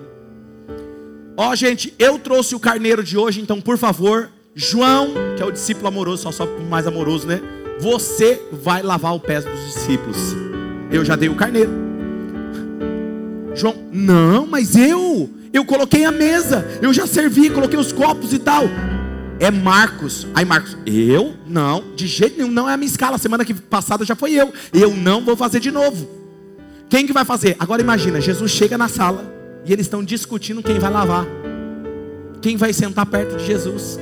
[1.35, 5.45] Ó, oh, gente, eu trouxe o carneiro de hoje, então por favor, João, que é
[5.45, 7.41] o discípulo amoroso, só só mais amoroso, né?
[7.81, 10.17] Você vai lavar o pé dos discípulos.
[10.89, 11.92] Eu já dei o carneiro.
[13.55, 18.39] João, não, mas eu, eu coloquei a mesa, eu já servi, coloquei os copos e
[18.39, 18.65] tal
[19.43, 20.25] é Marcos.
[20.33, 21.33] Aí Marcos, eu?
[21.45, 23.17] Não, de jeito nenhum, não é a minha escala.
[23.17, 24.53] Semana que passada já foi eu.
[24.73, 26.07] Eu não vou fazer de novo.
[26.89, 27.55] Quem que vai fazer?
[27.59, 29.25] Agora imagina, Jesus chega na sala
[29.65, 31.25] e eles estão discutindo quem vai lavar.
[32.41, 33.99] Quem vai sentar perto de Jesus?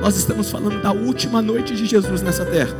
[0.00, 2.76] Nós estamos falando da última noite de Jesus nessa terra.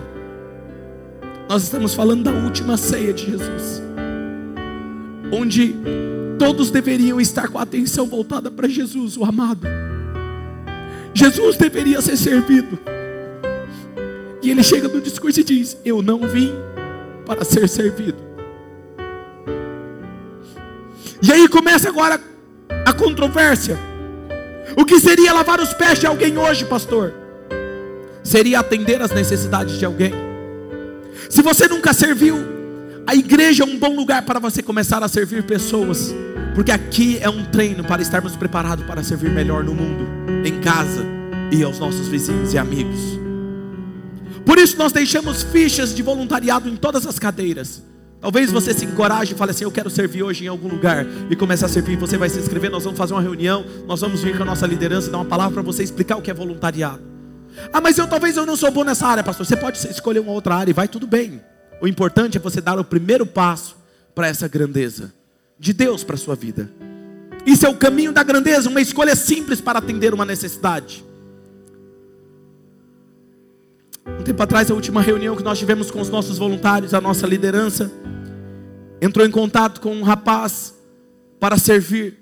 [1.48, 3.85] Nós estamos falando da última ceia de Jesus.
[5.32, 5.74] Onde
[6.38, 9.66] todos deveriam estar com a atenção voltada para Jesus, o amado.
[11.14, 12.78] Jesus deveria ser servido.
[14.42, 16.52] E ele chega no discurso e diz: Eu não vim
[17.24, 18.18] para ser servido.
[21.22, 22.20] E aí começa agora
[22.84, 23.78] a controvérsia.
[24.76, 27.12] O que seria lavar os pés de alguém hoje, pastor?
[28.22, 30.12] Seria atender às necessidades de alguém.
[31.30, 32.55] Se você nunca serviu,
[33.06, 36.14] a igreja é um bom lugar para você começar a servir pessoas.
[36.54, 40.06] Porque aqui é um treino para estarmos preparados para servir melhor no mundo,
[40.44, 41.04] em casa
[41.52, 42.98] e aos nossos vizinhos e amigos.
[44.44, 47.82] Por isso nós deixamos fichas de voluntariado em todas as cadeiras.
[48.20, 51.06] Talvez você se encoraje e fale assim: Eu quero servir hoje em algum lugar.
[51.30, 51.96] E comece a servir.
[51.98, 52.70] Você vai se inscrever.
[52.70, 53.64] Nós vamos fazer uma reunião.
[53.86, 56.22] Nós vamos vir com a nossa liderança e dar uma palavra para você explicar o
[56.22, 57.02] que é voluntariado.
[57.72, 59.44] Ah, mas eu talvez eu não sou bom nessa área, pastor.
[59.44, 61.40] Você pode escolher uma outra área e vai tudo bem.
[61.80, 63.76] O importante é você dar o primeiro passo
[64.14, 65.12] para essa grandeza
[65.58, 66.70] de Deus para a sua vida.
[67.44, 71.04] Isso é o caminho da grandeza, uma escolha simples para atender uma necessidade.
[74.06, 77.26] Um tempo atrás, a última reunião que nós tivemos com os nossos voluntários, a nossa
[77.26, 77.90] liderança,
[79.00, 80.74] entrou em contato com um rapaz
[81.38, 82.18] para servir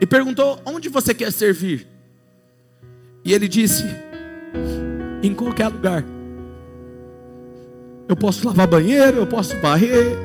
[0.00, 1.86] e perguntou: Onde você quer servir?
[3.24, 3.84] E ele disse:
[5.22, 6.17] Em qualquer lugar.
[8.08, 10.16] Eu posso lavar banheiro, eu posso varrer,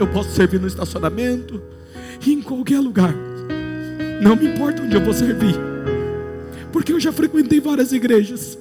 [0.00, 1.60] eu posso servir no estacionamento,
[2.26, 3.14] em qualquer lugar.
[4.22, 5.54] Não me importa onde eu vou servir,
[6.72, 8.58] porque eu já frequentei várias igrejas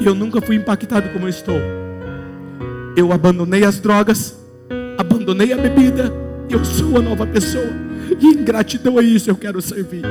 [0.00, 1.60] e eu nunca fui impactado como eu estou.
[2.96, 4.34] Eu abandonei as drogas,
[4.96, 6.10] abandonei a bebida,
[6.48, 7.68] eu sou a nova pessoa,
[8.18, 10.02] e em gratidão a isso eu quero servir.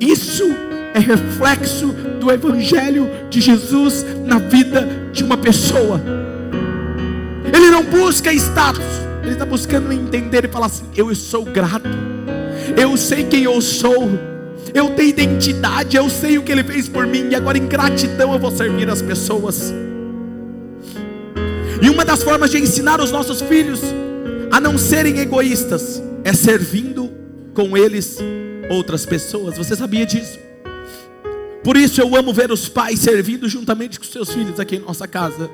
[0.00, 0.67] Isso
[0.98, 6.00] é reflexo do Evangelho de Jesus na vida de uma pessoa.
[7.52, 8.84] Ele não busca status,
[9.22, 11.88] ele está buscando entender e falar assim: eu sou grato,
[12.76, 14.08] eu sei quem eu sou,
[14.74, 18.32] eu tenho identidade, eu sei o que ele fez por mim, e agora em gratidão
[18.32, 19.72] eu vou servir as pessoas.
[21.80, 23.80] E uma das formas de ensinar os nossos filhos
[24.50, 27.08] a não serem egoístas é servindo
[27.54, 28.18] com eles
[28.68, 29.56] outras pessoas.
[29.56, 30.47] Você sabia disso?
[31.68, 35.06] Por isso eu amo ver os pais servindo juntamente com seus filhos aqui em nossa
[35.06, 35.50] casa.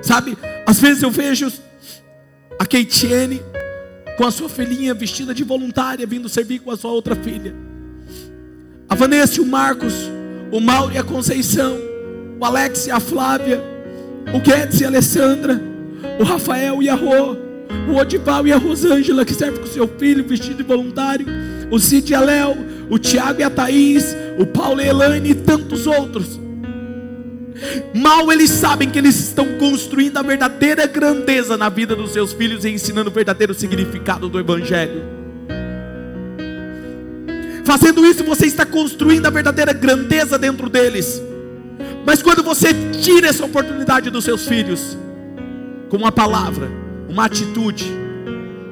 [0.00, 1.52] Sabe, às vezes eu vejo
[2.58, 3.42] a Keitiene
[4.16, 7.54] com a sua filhinha vestida de voluntária vindo servir com a sua outra filha.
[8.88, 9.92] A Vanessa e o Marcos,
[10.50, 11.76] o Mauro e a Conceição,
[12.40, 13.62] o Alex e a Flávia,
[14.34, 15.60] o Guedes e a Alessandra,
[16.18, 17.36] o Rafael e a Rô,
[17.90, 21.26] o Odival e a Rosângela que serve com seu filho vestido de voluntário,
[21.74, 22.56] o Cid e a Léo,
[22.88, 26.38] o Tiago e a Thaís, o Paulo e a Elaine e tantos outros.
[27.92, 32.64] Mal eles sabem que eles estão construindo a verdadeira grandeza na vida dos seus filhos
[32.64, 35.02] e ensinando o verdadeiro significado do Evangelho.
[37.64, 41.20] Fazendo isso, você está construindo a verdadeira grandeza dentro deles.
[42.06, 42.68] Mas quando você
[43.02, 44.96] tira essa oportunidade dos seus filhos,
[45.88, 46.70] com uma palavra,
[47.08, 48.04] uma atitude,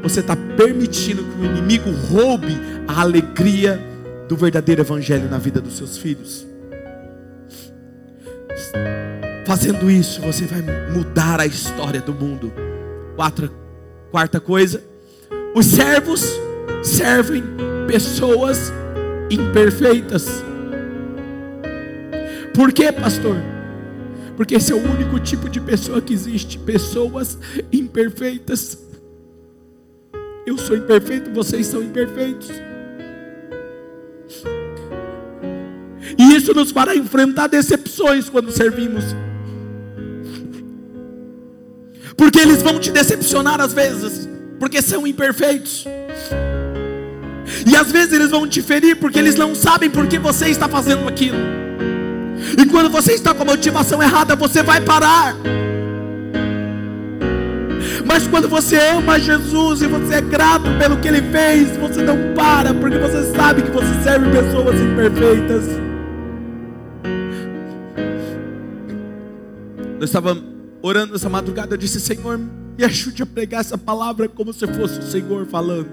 [0.03, 3.81] você está permitindo que o inimigo roube a alegria
[4.29, 6.47] do verdadeiro evangelho na vida dos seus filhos.
[9.47, 12.53] Fazendo isso, você vai mudar a história do mundo.
[13.17, 13.51] Quarta,
[14.11, 14.83] quarta coisa,
[15.55, 16.25] os servos
[16.83, 17.43] servem
[17.87, 18.73] pessoas
[19.31, 20.43] imperfeitas.
[22.55, 23.37] Por quê, pastor?
[24.37, 27.39] Porque esse é o único tipo de pessoa que existe, pessoas
[27.73, 28.79] imperfeitas.
[30.47, 32.51] Eu sou imperfeito, vocês são imperfeitos.
[36.23, 39.05] E isso nos fará enfrentar decepções quando servimos.
[42.17, 44.29] Porque eles vão te decepcionar às vezes,
[44.61, 45.85] porque são imperfeitos.
[47.67, 50.69] E às vezes eles vão te ferir porque eles não sabem por que você está
[50.69, 51.39] fazendo aquilo.
[52.57, 55.35] E quando você está com a motivação errada, você vai parar.
[58.07, 62.33] Mas quando você ama Jesus e você é grato pelo que Ele fez, você não
[62.35, 65.92] para, porque você sabe que você serve pessoas imperfeitas.
[70.03, 70.37] Eu estava
[70.83, 74.99] orando essa madrugada, eu disse: Senhor, me ajude a pregar essa palavra como se fosse
[74.99, 75.93] o Senhor falando.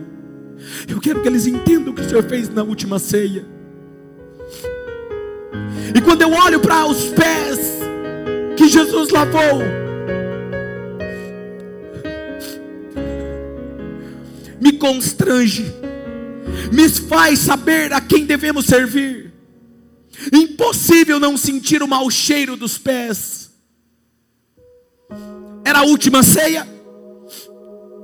[0.88, 3.45] Eu quero que eles entendam o que o Senhor fez na última ceia.
[5.95, 7.60] E quando eu olho para os pés
[8.58, 9.62] que Jesus lavou,
[14.60, 15.72] me constrange,
[16.72, 19.32] me faz saber a quem devemos servir.
[20.34, 23.49] Impossível não sentir o mau cheiro dos pés.
[25.69, 26.67] Era a última ceia,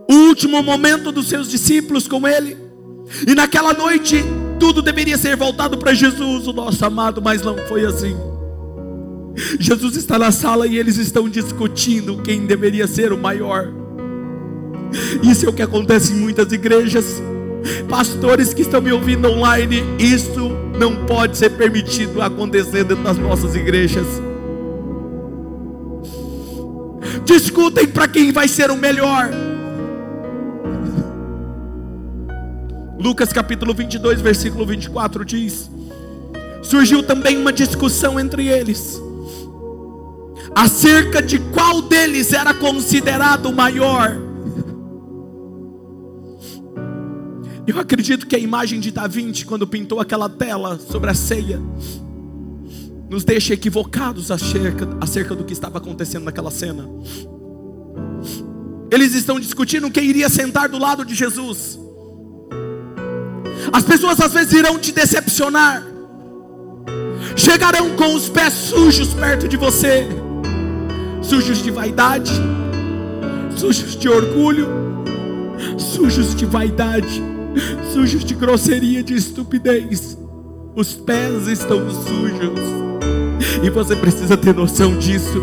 [0.08, 2.56] o último momento dos seus discípulos com ele,
[3.28, 4.24] e naquela noite
[4.60, 8.16] tudo deveria ser voltado para Jesus, o nosso amado, mas não foi assim.
[9.60, 13.74] Jesus está na sala e eles estão discutindo quem deveria ser o maior.
[15.24, 17.20] Isso é o que acontece em muitas igrejas.
[17.90, 23.56] Pastores que estão me ouvindo online, isso não pode ser permitido acontecer dentro das nossas
[23.56, 24.06] igrejas.
[27.26, 29.32] Discutem para quem vai ser o melhor.
[33.00, 35.70] Lucas capítulo 22, versículo 24 diz:
[36.62, 39.02] Surgiu também uma discussão entre eles,
[40.56, 44.16] acerca de qual deles era considerado o maior.
[47.68, 51.60] Eu acredito que a imagem de Da Vinci, quando pintou aquela tela sobre a ceia,
[53.10, 56.88] nos deixa equivocados acerca, acerca do que estava acontecendo naquela cena.
[58.92, 61.80] Eles estão discutindo quem iria sentar do lado de Jesus.
[63.72, 65.84] As pessoas às vezes irão te decepcionar,
[67.36, 70.08] chegarão com os pés sujos perto de você
[71.22, 72.32] sujos de vaidade,
[73.58, 74.68] sujos de orgulho,
[75.78, 77.36] sujos de vaidade
[77.94, 80.15] sujos de grosseria, de estupidez.
[80.76, 82.60] Os pés estão sujos.
[83.64, 85.42] E você precisa ter noção disso.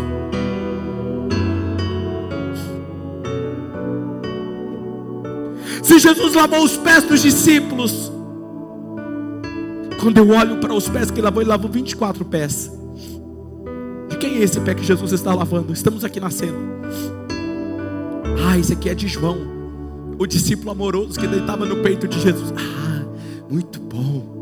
[5.81, 8.11] Se Jesus lavou os pés dos discípulos,
[9.99, 12.71] quando eu olho para os pés que lavou, ele lavou 24 pés.
[14.09, 15.73] De quem é esse pé que Jesus está lavando?
[15.73, 16.57] Estamos aqui na cena.
[18.47, 19.53] Ah, esse aqui é de João
[20.19, 22.53] o discípulo amoroso que deitava no peito de Jesus.
[22.55, 23.05] Ah,
[23.49, 24.32] muito bom.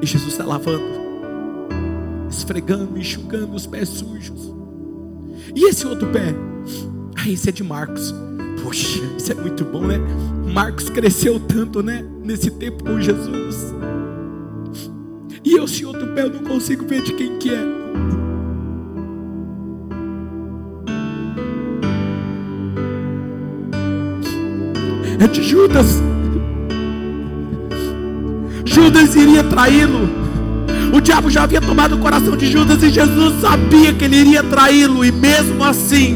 [0.00, 0.98] E Jesus está lavando.
[2.30, 4.52] esfregando, enxugando os pés sujos.
[5.54, 6.34] E esse outro pé?
[7.16, 8.14] Ah, esse é de Marcos.
[8.62, 9.98] Poxa, isso é muito bom, né?
[10.52, 12.04] Marcos cresceu tanto, né?
[12.22, 13.74] Nesse tempo com Jesus.
[15.44, 17.64] E eu, esse outro pé, eu não consigo ver de quem que é.
[25.20, 26.00] É de Judas.
[28.78, 30.08] Judas iria traí-lo.
[30.94, 34.42] O diabo já havia tomado o coração de Judas e Jesus sabia que ele iria
[34.42, 36.14] traí-lo, e mesmo assim,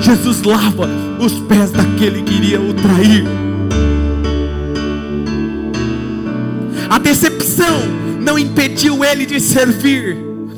[0.00, 0.88] Jesus lava
[1.18, 3.24] os pés daquele que iria o trair.
[6.88, 7.82] A decepção
[8.20, 10.16] não impediu ele de servir.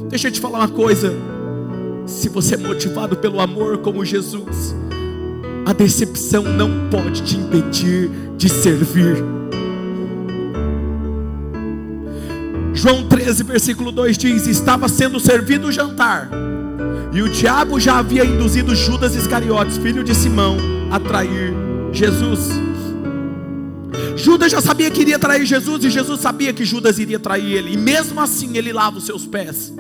[0.09, 1.13] Deixa eu te falar uma coisa.
[2.07, 4.75] Se você é motivado pelo amor como Jesus,
[5.67, 9.43] a decepção não pode te impedir de servir.
[12.83, 16.29] João 13, versículo 2 diz: Estava sendo servido o jantar,
[17.13, 20.57] e o diabo já havia induzido Judas Iscariotes, filho de Simão,
[20.91, 21.55] a trair
[21.93, 22.49] Jesus.
[24.17, 27.75] Judas já sabia que iria trair Jesus, e Jesus sabia que Judas iria trair ele,
[27.75, 29.73] e mesmo assim ele lava os seus pés.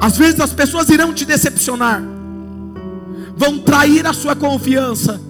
[0.00, 2.02] Às vezes as pessoas irão te decepcionar,
[3.36, 5.20] vão trair a sua confiança.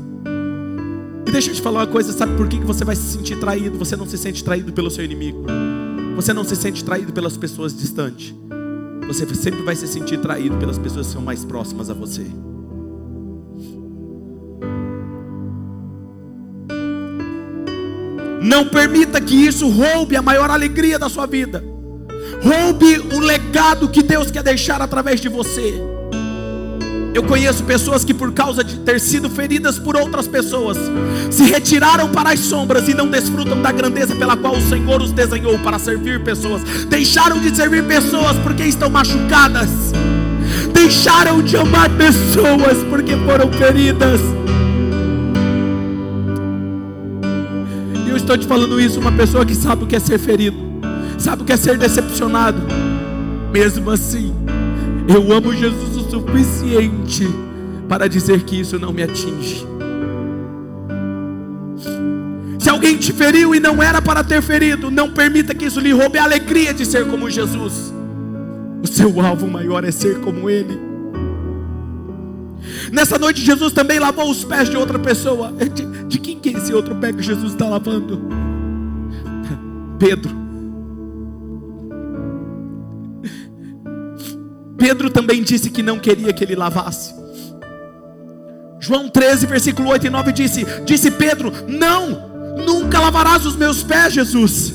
[1.27, 3.77] E deixa eu te falar uma coisa: sabe por que você vai se sentir traído?
[3.79, 5.45] Você não se sente traído pelo seu inimigo,
[6.15, 8.35] você não se sente traído pelas pessoas distantes,
[9.07, 12.27] você sempre vai se sentir traído pelas pessoas que são mais próximas a você.
[18.43, 21.65] Não permita que isso roube a maior alegria da sua vida.
[22.43, 25.92] Roube o legado que Deus quer deixar através de você.
[27.15, 30.79] Eu conheço pessoas que, por causa de ter sido feridas por outras pessoas,
[31.31, 35.13] se retiraram para as sombras e não desfrutam da grandeza pela qual o Senhor os
[35.13, 36.63] desenhou para servir pessoas.
[36.89, 39.69] Deixaram de servir pessoas porque estão machucadas.
[40.73, 44.21] Deixaram de amar pessoas porque foram feridas.
[48.07, 50.57] E eu estou te falando isso, uma pessoa que sabe o que é ser ferido,
[51.19, 52.63] sabe o que é ser decepcionado.
[53.53, 54.35] Mesmo assim,
[55.07, 57.27] eu amo Jesus suficiente
[57.89, 59.67] para dizer que isso não me atinge.
[62.59, 65.91] Se alguém te feriu e não era para ter ferido, não permita que isso lhe
[65.91, 67.93] roube a alegria de ser como Jesus.
[68.83, 70.79] O seu alvo maior é ser como Ele.
[72.93, 75.51] Nessa noite, Jesus também lavou os pés de outra pessoa.
[75.51, 78.21] De, de quem que é esse outro pé que Jesus está lavando?
[79.99, 80.42] Pedro.
[84.83, 87.15] Pedro também disse que não queria que ele lavasse.
[88.81, 94.13] João 13, versículo 8 e 9 disse: Disse Pedro: Não, nunca lavarás os meus pés,
[94.13, 94.75] Jesus.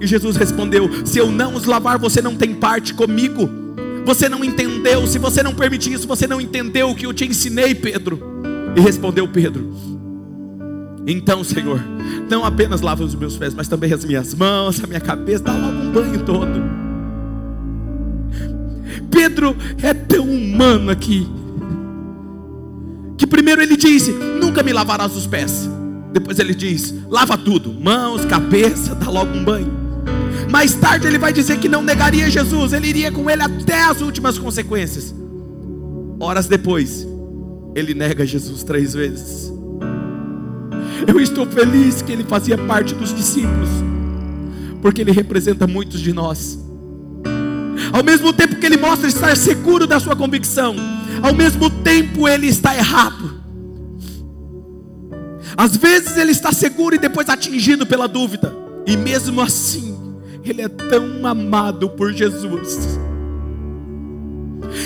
[0.00, 3.48] E Jesus respondeu: Se eu não os lavar, você não tem parte comigo.
[4.04, 5.06] Você não entendeu.
[5.06, 8.20] Se você não permitir isso, você não entendeu o que eu te ensinei, Pedro.
[8.74, 9.72] E respondeu Pedro:
[11.06, 11.80] Então, Senhor,
[12.28, 15.52] não apenas lava os meus pés, mas também as minhas mãos, a minha cabeça, dá
[15.52, 16.93] logo um banho todo.
[19.14, 21.24] Pedro é tão humano aqui.
[23.16, 24.08] Que primeiro ele diz:
[24.40, 25.70] Nunca me lavarás os pés.
[26.12, 29.72] Depois ele diz: Lava tudo, mãos, cabeça, dá logo um banho.
[30.50, 34.00] Mais tarde ele vai dizer que não negaria Jesus, ele iria com ele até as
[34.00, 35.14] últimas consequências.
[36.18, 37.06] Horas depois,
[37.74, 39.52] ele nega Jesus três vezes.
[41.06, 43.68] Eu estou feliz que ele fazia parte dos discípulos,
[44.80, 46.63] porque ele representa muitos de nós.
[47.92, 50.76] Ao mesmo tempo que ele mostra estar seguro da sua convicção,
[51.22, 53.42] ao mesmo tempo ele está errado.
[55.56, 58.54] Às vezes ele está seguro e depois atingido pela dúvida,
[58.86, 59.96] e mesmo assim,
[60.44, 62.98] ele é tão amado por Jesus.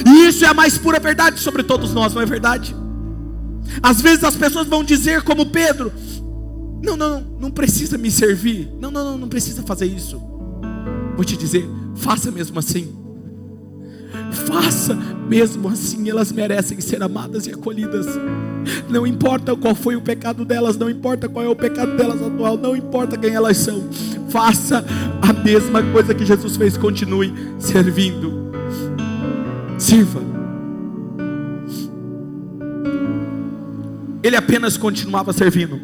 [0.07, 2.77] E isso é a mais pura verdade sobre todos nós, não é verdade?
[3.83, 5.93] Às vezes as pessoas vão dizer, como Pedro:
[6.83, 8.71] Não, não, não precisa me servir.
[8.81, 10.21] Não, não, não, não precisa fazer isso.
[11.15, 11.69] Vou te dizer:
[11.99, 12.95] faça mesmo assim.
[14.47, 14.95] Faça
[15.29, 18.07] mesmo assim, elas merecem ser amadas e acolhidas.
[18.89, 22.57] Não importa qual foi o pecado delas, não importa qual é o pecado delas atual,
[22.57, 23.89] não importa quem elas são.
[24.31, 24.85] Faça
[25.23, 28.51] a mesma coisa que Jesus fez, continue servindo.
[29.79, 30.21] Sirva.
[34.23, 35.81] Ele apenas continuava servindo.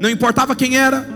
[0.00, 1.06] Não importava quem era,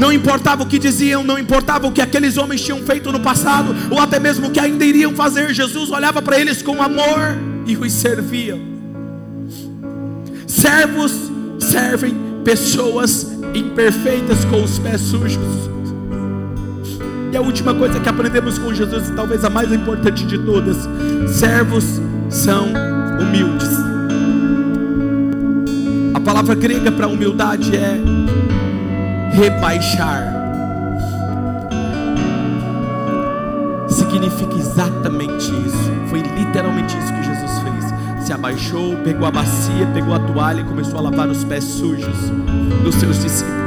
[0.00, 3.76] não importava o que diziam, não importava o que aqueles homens tinham feito no passado,
[3.90, 7.36] ou até mesmo o que ainda iriam fazer, Jesus olhava para eles com amor
[7.66, 8.58] e os servia.
[10.46, 11.12] Servos
[11.58, 15.70] servem pessoas imperfeitas com os pés sujos.
[17.30, 20.78] E a última coisa que aprendemos com Jesus, e talvez a mais importante de todas:
[21.28, 21.84] servos
[22.30, 22.72] são
[23.20, 23.68] humildes.
[26.14, 28.29] A palavra grega para humildade é
[29.30, 30.40] rebaixar.
[33.88, 35.90] Significa exatamente isso.
[36.08, 38.24] Foi literalmente isso que Jesus fez.
[38.26, 42.30] Se abaixou, pegou a bacia, pegou a toalha e começou a lavar os pés sujos
[42.82, 43.60] dos seus discípulos.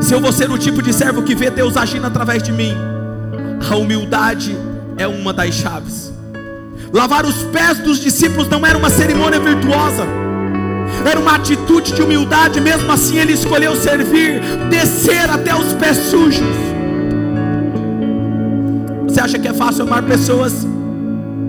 [0.00, 2.74] Se eu vou ser o tipo de servo que vê Deus agindo através de mim,
[3.70, 4.56] a humildade
[4.96, 6.12] é uma das chaves.
[6.92, 10.06] Lavar os pés dos discípulos não era uma cerimônia virtuosa,
[11.04, 14.40] era uma atitude de humildade, mesmo assim ele escolheu servir,
[14.70, 16.56] descer até os pés sujos.
[19.06, 20.66] Você acha que é fácil amar pessoas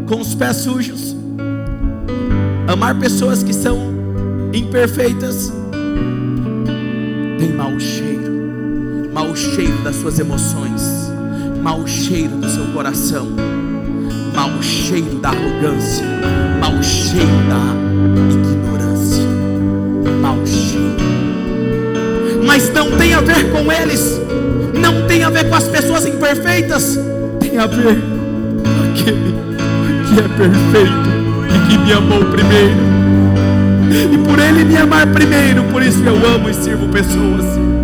[0.07, 1.15] com os pés sujos?
[2.67, 3.77] Amar pessoas que são
[4.53, 5.51] imperfeitas
[7.37, 8.29] tem mau cheiro
[9.13, 11.11] mau cheiro das suas emoções,
[11.61, 13.27] mau cheiro do seu coração,
[14.33, 16.05] mau cheiro da arrogância,
[16.61, 17.59] mau cheiro da
[18.31, 18.68] ignorância,
[22.45, 24.19] Mas não tem a ver com eles,
[24.73, 26.99] não tem a ver com as pessoas imperfeitas,
[27.39, 27.95] tem a ver
[28.63, 29.35] com aquele
[30.07, 31.09] que é perfeito
[31.55, 32.89] e que me amou primeiro.
[34.11, 37.78] E por ele me amar primeiro, por isso eu amo e sirvo pessoas.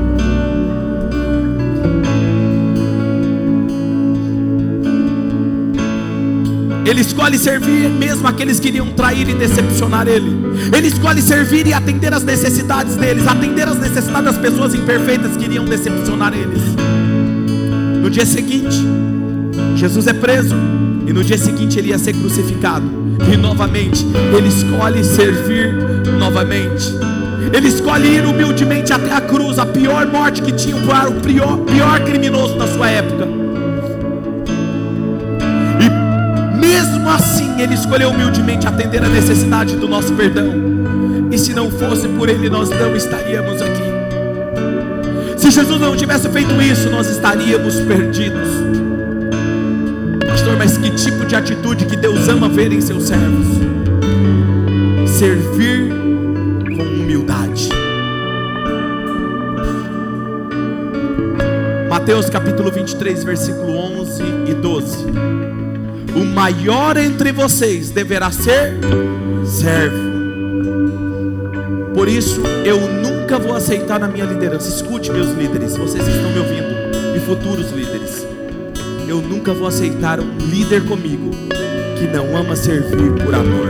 [6.85, 10.45] Ele escolhe servir mesmo aqueles que iriam trair e decepcionar Ele.
[10.75, 15.45] Ele escolhe servir e atender as necessidades deles, atender as necessidades das pessoas imperfeitas que
[15.45, 16.61] iriam decepcionar eles.
[18.01, 18.77] No dia seguinte,
[19.75, 20.55] Jesus é preso
[21.07, 22.85] e no dia seguinte ele ia ser crucificado.
[23.31, 24.05] E novamente,
[24.35, 25.73] ele escolhe servir
[26.19, 26.93] novamente.
[27.53, 30.81] Ele escolhe ir humildemente até a cruz, a pior morte que tinha o
[31.21, 33.44] pior, pior criminoso da sua época.
[37.09, 40.51] Assim ele escolheu humildemente atender a necessidade do nosso perdão.
[41.31, 43.95] E se não fosse por ele, nós não estaríamos aqui.
[45.37, 48.47] Se Jesus não tivesse feito isso, nós estaríamos perdidos.
[50.27, 53.47] Pastor, mas que tipo de atitude que Deus ama ver em seus servos?
[55.07, 55.89] Servir
[56.77, 57.69] com humildade.
[61.89, 65.54] Mateus capítulo 23, versículo 11 e 12
[66.15, 68.73] o maior entre vocês deverá ser
[69.45, 70.05] servo.
[71.93, 74.69] Por isso, eu nunca vou aceitar na minha liderança.
[74.69, 78.25] Escute, meus líderes, vocês estão me ouvindo, e futuros líderes.
[79.07, 81.31] Eu nunca vou aceitar um líder comigo
[81.97, 83.69] que não ama servir por amor.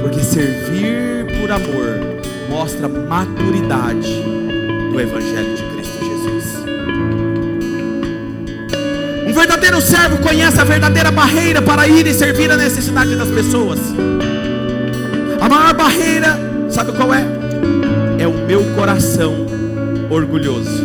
[0.00, 2.16] Porque servir por amor
[2.48, 4.22] mostra maturidade
[4.90, 5.65] do Evangelho de
[9.36, 13.78] verdadeiro servo conhece a verdadeira barreira para ir e servir a necessidade das pessoas.
[15.38, 16.38] A maior barreira,
[16.70, 17.22] sabe qual é?
[18.18, 19.46] É o meu coração
[20.08, 20.84] orgulhoso.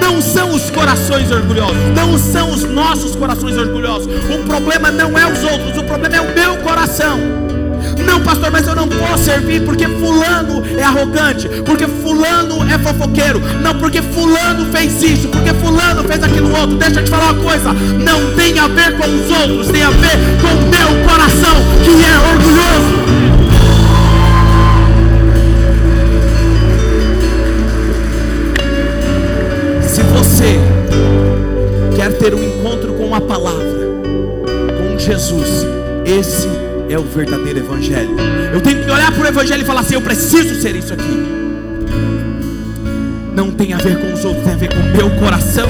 [0.00, 4.06] Não são os corações orgulhosos, não são os nossos corações orgulhosos.
[4.06, 7.18] O problema não é os outros, o problema é o meu coração.
[7.98, 13.40] Não, pastor, mas eu não posso servir porque fulano é arrogante, porque fulano é fofoqueiro.
[13.60, 16.76] Não, porque fulano fez isso, porque fulano fez aquilo outro.
[16.76, 19.90] Deixa eu te falar uma coisa, não tem a ver com os outros, tem a
[19.90, 23.02] ver com o meu coração que é orgulhoso.
[29.88, 30.58] Se você
[31.94, 33.92] quer ter um encontro com a palavra,
[34.78, 35.66] com Jesus,
[36.04, 36.61] esse
[36.92, 38.16] é o verdadeiro Evangelho.
[38.52, 41.26] Eu tenho que olhar para o Evangelho e falar assim: eu preciso ser isso aqui.
[43.34, 45.66] Não tem a ver com os outros, tem a ver com o meu coração.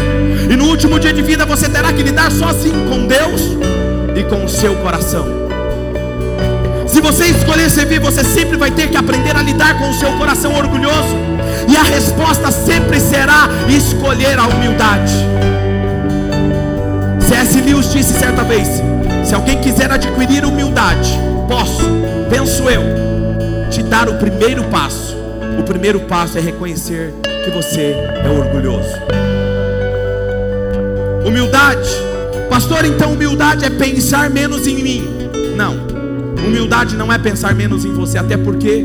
[0.50, 3.40] E no último dia de vida você terá que lidar sozinho com Deus
[4.16, 5.24] e com o seu coração.
[6.88, 10.12] Se você escolher servir, você sempre vai ter que aprender a lidar com o seu
[10.18, 11.16] coração orgulhoso.
[11.68, 15.12] E a resposta sempre será escolher a humildade.
[17.20, 17.60] C.S.
[17.60, 18.82] Lewis disse certa vez:
[19.32, 21.18] se alguém quiser adquirir humildade,
[21.48, 21.88] posso,
[22.28, 22.82] penso eu,
[23.70, 25.16] te dar o primeiro passo.
[25.58, 28.90] O primeiro passo é reconhecer que você é orgulhoso.
[31.26, 31.88] Humildade,
[32.50, 35.02] pastor, então humildade é pensar menos em mim.
[35.56, 35.78] Não,
[36.46, 38.84] humildade não é pensar menos em você, até porque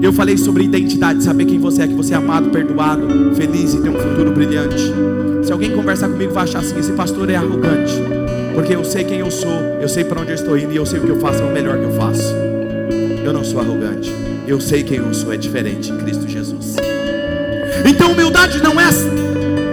[0.00, 3.82] eu falei sobre identidade, saber quem você é, que você é amado, perdoado, feliz e
[3.82, 4.80] tem um futuro brilhante.
[5.44, 7.92] Se alguém conversar comigo, vai achar assim: esse pastor é arrogante
[8.58, 10.84] porque eu sei quem eu sou, eu sei para onde eu estou indo e eu
[10.84, 12.34] sei o que eu faço é o melhor que eu faço.
[13.24, 14.12] Eu não sou arrogante.
[14.48, 16.74] Eu sei quem eu sou, é diferente em Cristo Jesus.
[17.84, 18.88] Então, humildade não é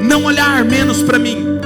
[0.03, 1.57] não olhar menos para mim.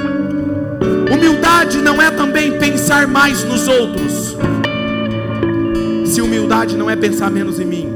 [1.11, 4.37] Humildade não é também pensar mais nos outros.
[6.05, 7.89] Se humildade não é pensar menos em mim,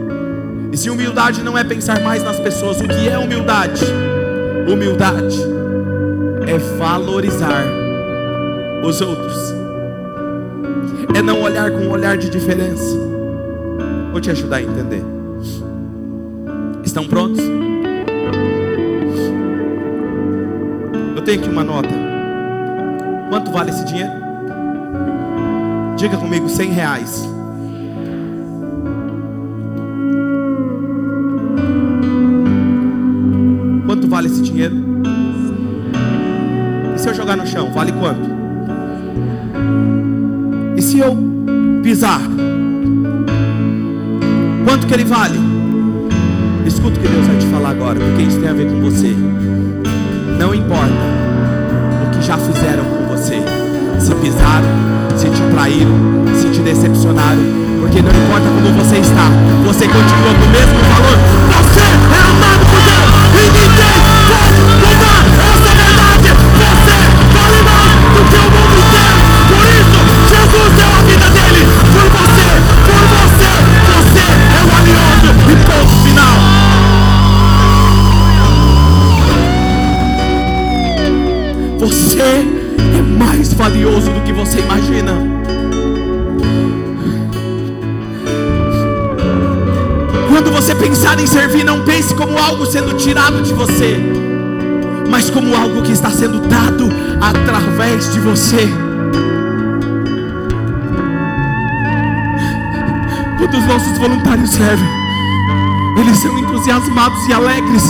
[0.70, 3.86] e se humildade não é pensar mais nas pessoas, o que é humildade?
[4.68, 5.40] Humildade
[6.46, 7.83] é valorizar
[8.84, 9.54] os outros,
[11.16, 12.98] é não olhar com um olhar de diferença.
[14.12, 15.04] Vou te ajudar a entender.
[16.84, 17.40] Estão prontos?
[21.16, 21.90] Eu tenho aqui uma nota.
[23.30, 24.12] Quanto vale esse dinheiro?
[25.96, 27.26] Diga comigo, cem reais.
[33.86, 34.76] Quanto vale esse dinheiro?
[36.96, 38.33] E se eu jogar no chão, vale quanto?
[40.94, 41.18] Se eu
[41.82, 42.22] pisar?
[44.64, 45.40] Quanto que ele vale?
[46.68, 49.12] Escuta o que Deus vai te falar agora, porque isso tem a ver com você.
[50.38, 50.94] Não importa
[52.06, 53.42] o que já fizeram com você,
[54.00, 54.70] se pisaram,
[55.18, 55.98] se te traíram,
[56.40, 57.42] se te decepcionaram,
[57.80, 59.32] porque não importa como você está,
[59.66, 61.18] você continua com o mesmo valor.
[61.58, 63.98] Você é amado por Deus e ninguém
[64.30, 65.63] pode mudar
[72.16, 72.50] você,
[72.86, 73.52] por você.
[73.94, 74.26] Você
[74.58, 76.38] é valioso e ponto final.
[81.80, 85.14] Você é mais valioso do que você imagina.
[90.30, 93.98] Quando você pensar em servir, não pense como algo sendo tirado de você,
[95.10, 96.90] mas como algo que está sendo dado
[97.22, 98.93] através de você.
[103.44, 104.88] Quando os nossos voluntários servem,
[105.98, 107.84] eles são entusiasmados e alegres.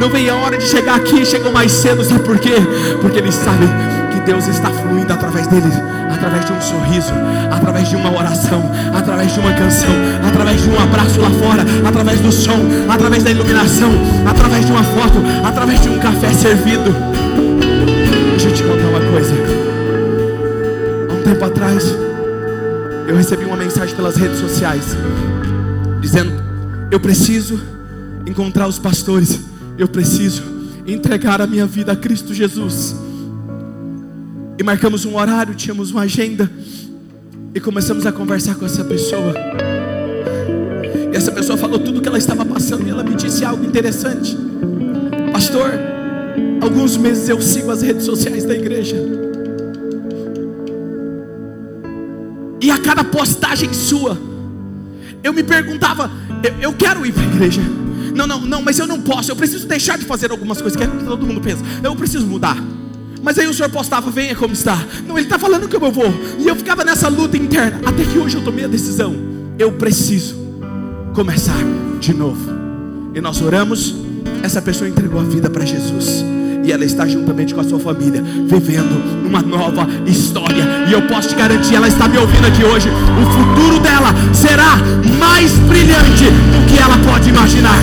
[0.00, 2.54] Não vem a hora de chegar aqui, chegam mais cedo, sabe por quê?
[3.00, 3.68] Porque eles sabem
[4.12, 5.72] que Deus está fluindo através deles,
[6.12, 7.12] através de um sorriso,
[7.52, 9.90] através de uma oração, através de uma canção,
[10.28, 12.58] através de um abraço lá fora, através do som,
[12.92, 13.92] através da iluminação,
[14.28, 16.92] através de uma foto, através de um café servido.
[18.32, 19.34] Deixa eu te contar uma coisa.
[21.08, 22.09] Há um tempo atrás,
[23.10, 24.84] eu recebi uma mensagem pelas redes sociais
[26.00, 26.32] dizendo:
[26.92, 27.60] Eu preciso
[28.24, 29.40] encontrar os pastores,
[29.76, 30.44] eu preciso
[30.86, 32.94] entregar a minha vida a Cristo Jesus.
[34.56, 36.48] E marcamos um horário, tínhamos uma agenda
[37.52, 39.34] e começamos a conversar com essa pessoa.
[41.12, 43.64] E essa pessoa falou tudo o que ela estava passando e ela me disse algo
[43.64, 44.36] interessante.
[45.32, 45.72] Pastor,
[46.60, 49.19] alguns meses eu sigo as redes sociais da igreja.
[52.90, 54.18] Cada postagem sua,
[55.22, 56.10] eu me perguntava,
[56.42, 57.62] eu, eu quero ir para a igreja.
[58.16, 59.30] Não, não, não, mas eu não posso.
[59.30, 61.62] Eu preciso deixar de fazer algumas coisas que todo mundo pensa.
[61.84, 62.56] Eu preciso mudar.
[63.22, 64.76] Mas aí o senhor postava, venha como está.
[65.06, 66.12] Não, ele está falando que eu vou.
[66.36, 67.80] E eu ficava nessa luta interna.
[67.86, 69.14] Até que hoje eu tomei a decisão.
[69.56, 70.34] Eu preciso
[71.14, 71.62] começar
[72.00, 72.50] de novo.
[73.14, 73.94] E nós oramos.
[74.42, 76.24] Essa pessoa entregou a vida para Jesus.
[76.62, 80.64] E ela está juntamente com a sua família, vivendo uma nova história.
[80.88, 82.88] E eu posso te garantir, ela está me ouvindo aqui hoje.
[82.88, 84.76] O futuro dela será
[85.18, 87.80] mais brilhante do que ela pode imaginar.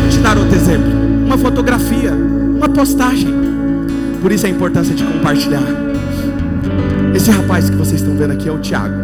[0.00, 0.90] Vou te dar outro exemplo:
[1.24, 3.34] uma fotografia, uma postagem.
[4.20, 5.62] Por isso a importância de compartilhar.
[7.14, 8.94] Esse rapaz que vocês estão vendo aqui é o Tiago.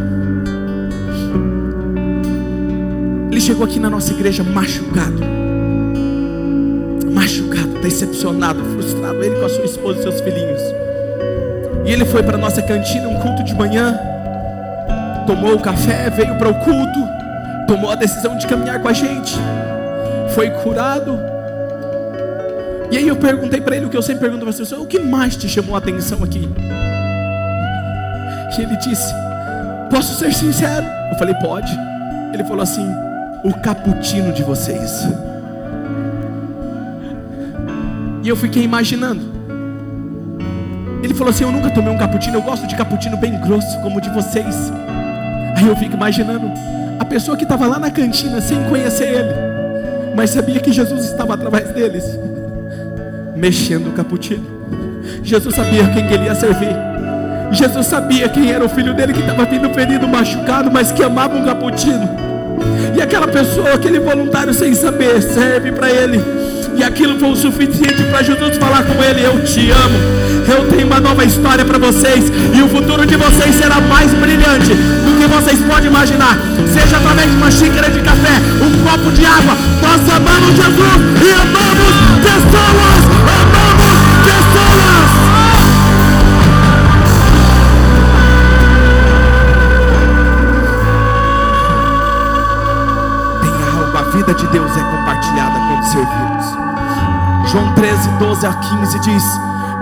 [3.31, 5.42] Ele chegou aqui na nossa igreja machucado
[7.23, 10.61] machucado, decepcionado, frustrado, ele com a sua esposa e seus filhinhos.
[11.85, 13.99] E ele foi para a nossa cantina, um culto de manhã,
[15.27, 17.09] tomou o café, veio para o culto,
[17.67, 19.37] tomou a decisão de caminhar com a gente,
[20.35, 21.19] foi curado.
[22.91, 24.87] E aí eu perguntei para ele o que eu sempre pergunto para as pessoas: o
[24.87, 26.49] que mais te chamou a atenção aqui?
[28.59, 29.15] E ele disse:
[29.91, 30.85] Posso ser sincero?
[31.11, 31.73] Eu falei: Pode.
[32.35, 32.87] Ele falou assim:
[33.45, 35.07] O cappuccino de vocês.
[38.23, 39.21] E eu fiquei imaginando.
[41.03, 43.99] Ele falou assim: Eu nunca tomei um cappuccino, eu gosto de cappuccino bem grosso, como
[43.99, 44.73] o de vocês.
[45.57, 46.51] Aí eu fico imaginando
[46.99, 51.35] a pessoa que estava lá na cantina sem conhecer ele, mas sabia que Jesus estava
[51.35, 52.05] através deles,
[53.37, 54.47] mexendo o cappuccino.
[55.23, 56.75] Jesus sabia quem ele ia servir.
[57.51, 61.37] Jesus sabia quem era o filho dele que estava vindo ferido, machucado, mas que amava
[61.37, 62.09] um cappuccino.
[62.97, 66.42] E aquela pessoa, aquele voluntário sem saber, serve para ele
[66.77, 69.99] E aquilo foi o suficiente para Jesus falar com ele: Eu te amo,
[70.49, 74.75] eu tenho uma nova história para vocês, e o futuro de vocês será mais brilhante
[74.75, 76.39] do que vocês podem imaginar.
[76.73, 79.57] Seja através de uma xícara de café, um copo de água.
[79.83, 83.02] Nós amamos Jesus e amamos pessoas,
[97.53, 99.23] João 13, 12 a 15 diz: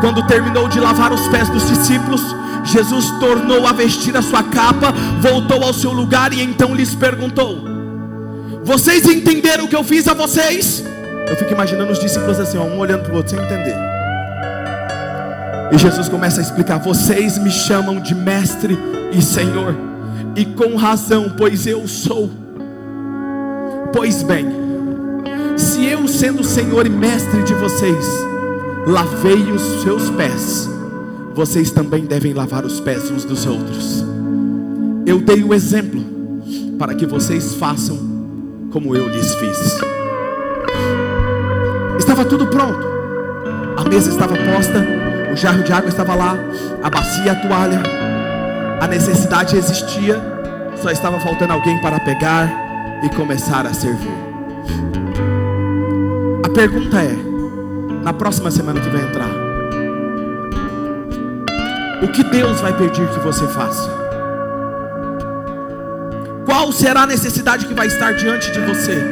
[0.01, 2.21] Quando terminou de lavar os pés dos discípulos,
[2.65, 7.63] Jesus tornou a vestir a sua capa, voltou ao seu lugar e então lhes perguntou:
[8.65, 10.83] Vocês entenderam o que eu fiz a vocês?
[11.29, 13.77] Eu fico imaginando os discípulos assim, ó, um olhando para o outro sem entender.
[15.71, 18.77] E Jesus começa a explicar: Vocês me chamam de mestre
[19.13, 19.77] e senhor,
[20.35, 22.29] e com razão, pois eu sou.
[23.93, 24.60] Pois bem,
[25.71, 28.05] se eu, sendo Senhor e Mestre de vocês,
[28.89, 30.69] lavei os seus pés,
[31.33, 34.05] vocês também devem lavar os pés uns dos outros.
[35.07, 36.05] Eu dei o exemplo
[36.77, 37.97] para que vocês façam
[38.73, 39.81] como eu lhes fiz.
[41.97, 42.85] Estava tudo pronto,
[43.77, 44.85] a mesa estava posta,
[45.33, 46.37] o jarro de água estava lá,
[46.83, 47.81] a bacia a toalha,
[48.81, 50.21] a necessidade existia,
[50.83, 54.30] só estava faltando alguém para pegar e começar a servir.
[56.61, 57.17] Pergunta é:
[58.05, 59.31] na próxima semana que vai entrar,
[62.03, 63.89] o que Deus vai pedir que você faça?
[66.45, 69.03] Qual será a necessidade que vai estar diante de você?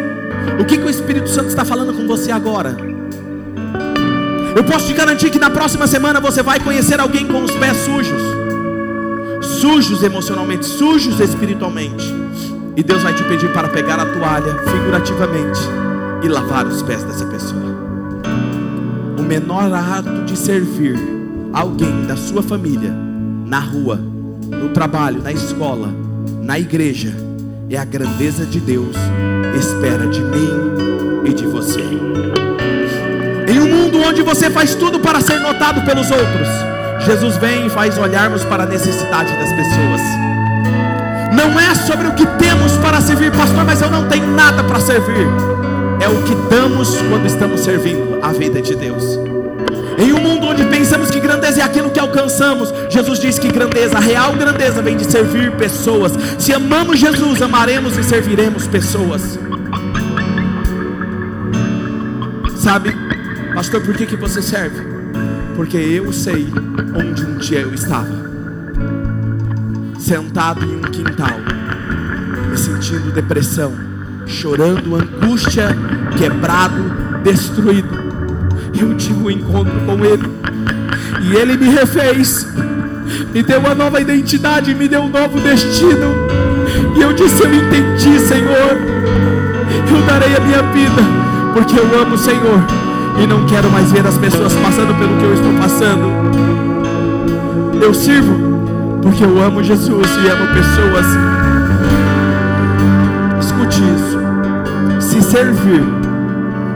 [0.61, 2.77] O que, que o Espírito Santo está falando com você agora?
[4.55, 7.79] Eu posso te garantir que na próxima semana você vai conhecer alguém com os pés
[7.79, 8.23] sujos,
[9.59, 12.15] sujos emocionalmente, sujos espiritualmente.
[12.77, 15.88] E Deus vai te pedir para pegar a toalha, figurativamente,
[16.23, 17.77] e lavar os pés dessa pessoa.
[19.19, 20.99] O menor ato de servir
[21.53, 22.93] alguém da sua família,
[23.47, 25.93] na rua, no trabalho, na escola,
[26.43, 27.15] na igreja,
[27.71, 28.97] é a grandeza de Deus,
[29.59, 30.51] espera de mim
[31.25, 31.83] e de você.
[33.47, 36.49] Em um mundo onde você faz tudo para ser notado pelos outros,
[37.05, 40.01] Jesus vem e faz olharmos para a necessidade das pessoas.
[41.33, 44.81] Não é sobre o que temos para servir, pastor, mas eu não tenho nada para
[44.81, 45.27] servir.
[46.01, 49.19] É o que damos quando estamos servindo a vida de Deus.
[49.99, 53.97] Em um mundo onde pensamos que grandeza é aquilo que alcançamos, Jesus diz que grandeza,
[53.97, 56.13] a real grandeza, vem de servir pessoas.
[56.39, 59.39] Se amamos Jesus, amaremos e serviremos pessoas.
[62.57, 62.95] Sabe,
[63.55, 64.81] pastor, por que, que você serve?
[65.57, 66.47] Porque eu sei
[66.95, 68.29] onde um dia eu estava
[69.99, 71.39] sentado em um quintal,
[72.51, 73.88] me sentindo depressão,
[74.29, 75.77] chorando, angústia,
[76.17, 76.83] quebrado,
[77.25, 77.89] destruído.
[78.79, 80.29] Eu tive um encontro com Ele,
[81.23, 82.47] e Ele me refez,
[83.35, 86.15] me deu uma nova identidade, me deu um novo destino.
[86.97, 88.99] E eu disse: Eu entendi, Senhor.
[89.91, 91.03] Eu darei a minha vida,
[91.55, 92.63] porque eu amo o Senhor
[93.23, 96.09] e não quero mais ver as pessoas passando pelo que eu estou passando.
[97.83, 98.35] Eu sirvo
[99.03, 101.07] porque eu amo Jesus e amo pessoas.
[103.41, 104.08] Escute isso.
[105.19, 105.83] Se servir,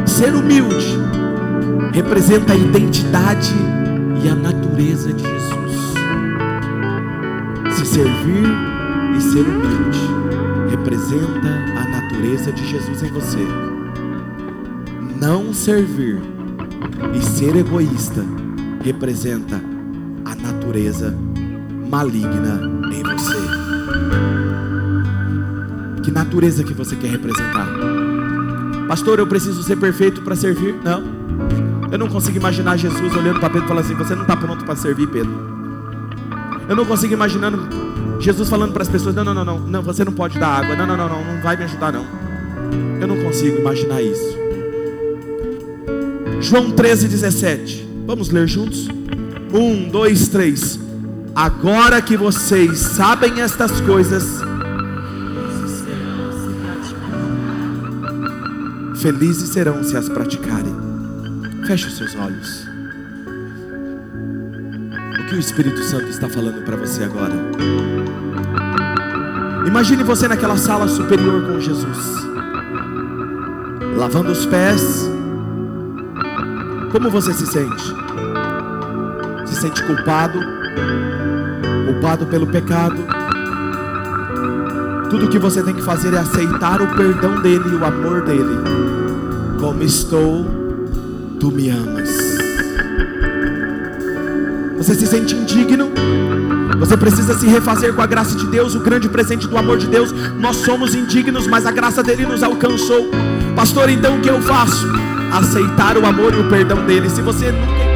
[0.05, 0.99] ser humilde,
[1.93, 3.55] representa a identidade
[4.21, 5.95] e a natureza de Jesus.
[7.71, 8.45] Se servir
[9.17, 10.01] e ser humilde
[10.71, 13.47] representa a natureza de Jesus em você.
[15.21, 16.21] Não servir
[17.15, 18.25] e ser egoísta
[18.83, 19.63] representa
[20.25, 21.17] a natureza
[21.89, 22.61] maligna
[22.93, 23.39] em você.
[26.03, 28.12] Que natureza que você quer representar?
[28.93, 30.75] Pastor, eu preciso ser perfeito para servir?
[30.85, 31.03] Não.
[31.91, 34.67] Eu não consigo imaginar Jesus olhando para Pedro e falando assim: Você não está pronto
[34.67, 35.33] para servir, Pedro.
[36.69, 37.55] Eu não consigo imaginar
[38.21, 40.77] Jesus falando para as pessoas: Não, não, não, não, não, você não pode dar água.
[40.77, 42.05] Não, não, não, não, não vai me ajudar, não.
[43.01, 44.37] Eu não consigo imaginar isso.
[46.43, 47.89] João 13, 17.
[48.07, 48.89] Vamos ler juntos?
[49.55, 50.79] Um, dois, três.
[51.35, 54.43] Agora que vocês sabem estas coisas,
[59.03, 60.75] felizes serão se as praticarem.
[61.67, 62.67] Feche os seus olhos.
[65.19, 67.35] O que o Espírito Santo está falando para você agora?
[69.67, 71.99] Imagine você naquela sala superior com Jesus,
[73.97, 75.11] lavando os pés.
[76.93, 77.85] Como você se sente?
[79.47, 80.39] Se sente culpado?
[82.03, 83.22] culpado pelo pecado.
[85.13, 88.59] Tudo que você tem que fazer é aceitar o perdão dele e o amor dele.
[89.61, 90.47] Como estou,
[91.39, 92.09] Tu me amas.
[94.79, 95.91] Você se sente indigno?
[96.79, 99.87] Você precisa se refazer com a graça de Deus, o grande presente do amor de
[99.87, 100.11] Deus.
[100.41, 103.11] Nós somos indignos, mas a graça dele nos alcançou.
[103.55, 104.89] Pastor, então o que eu faço?
[105.31, 107.11] Aceitar o amor e o perdão dele.
[107.11, 107.92] Se você nunca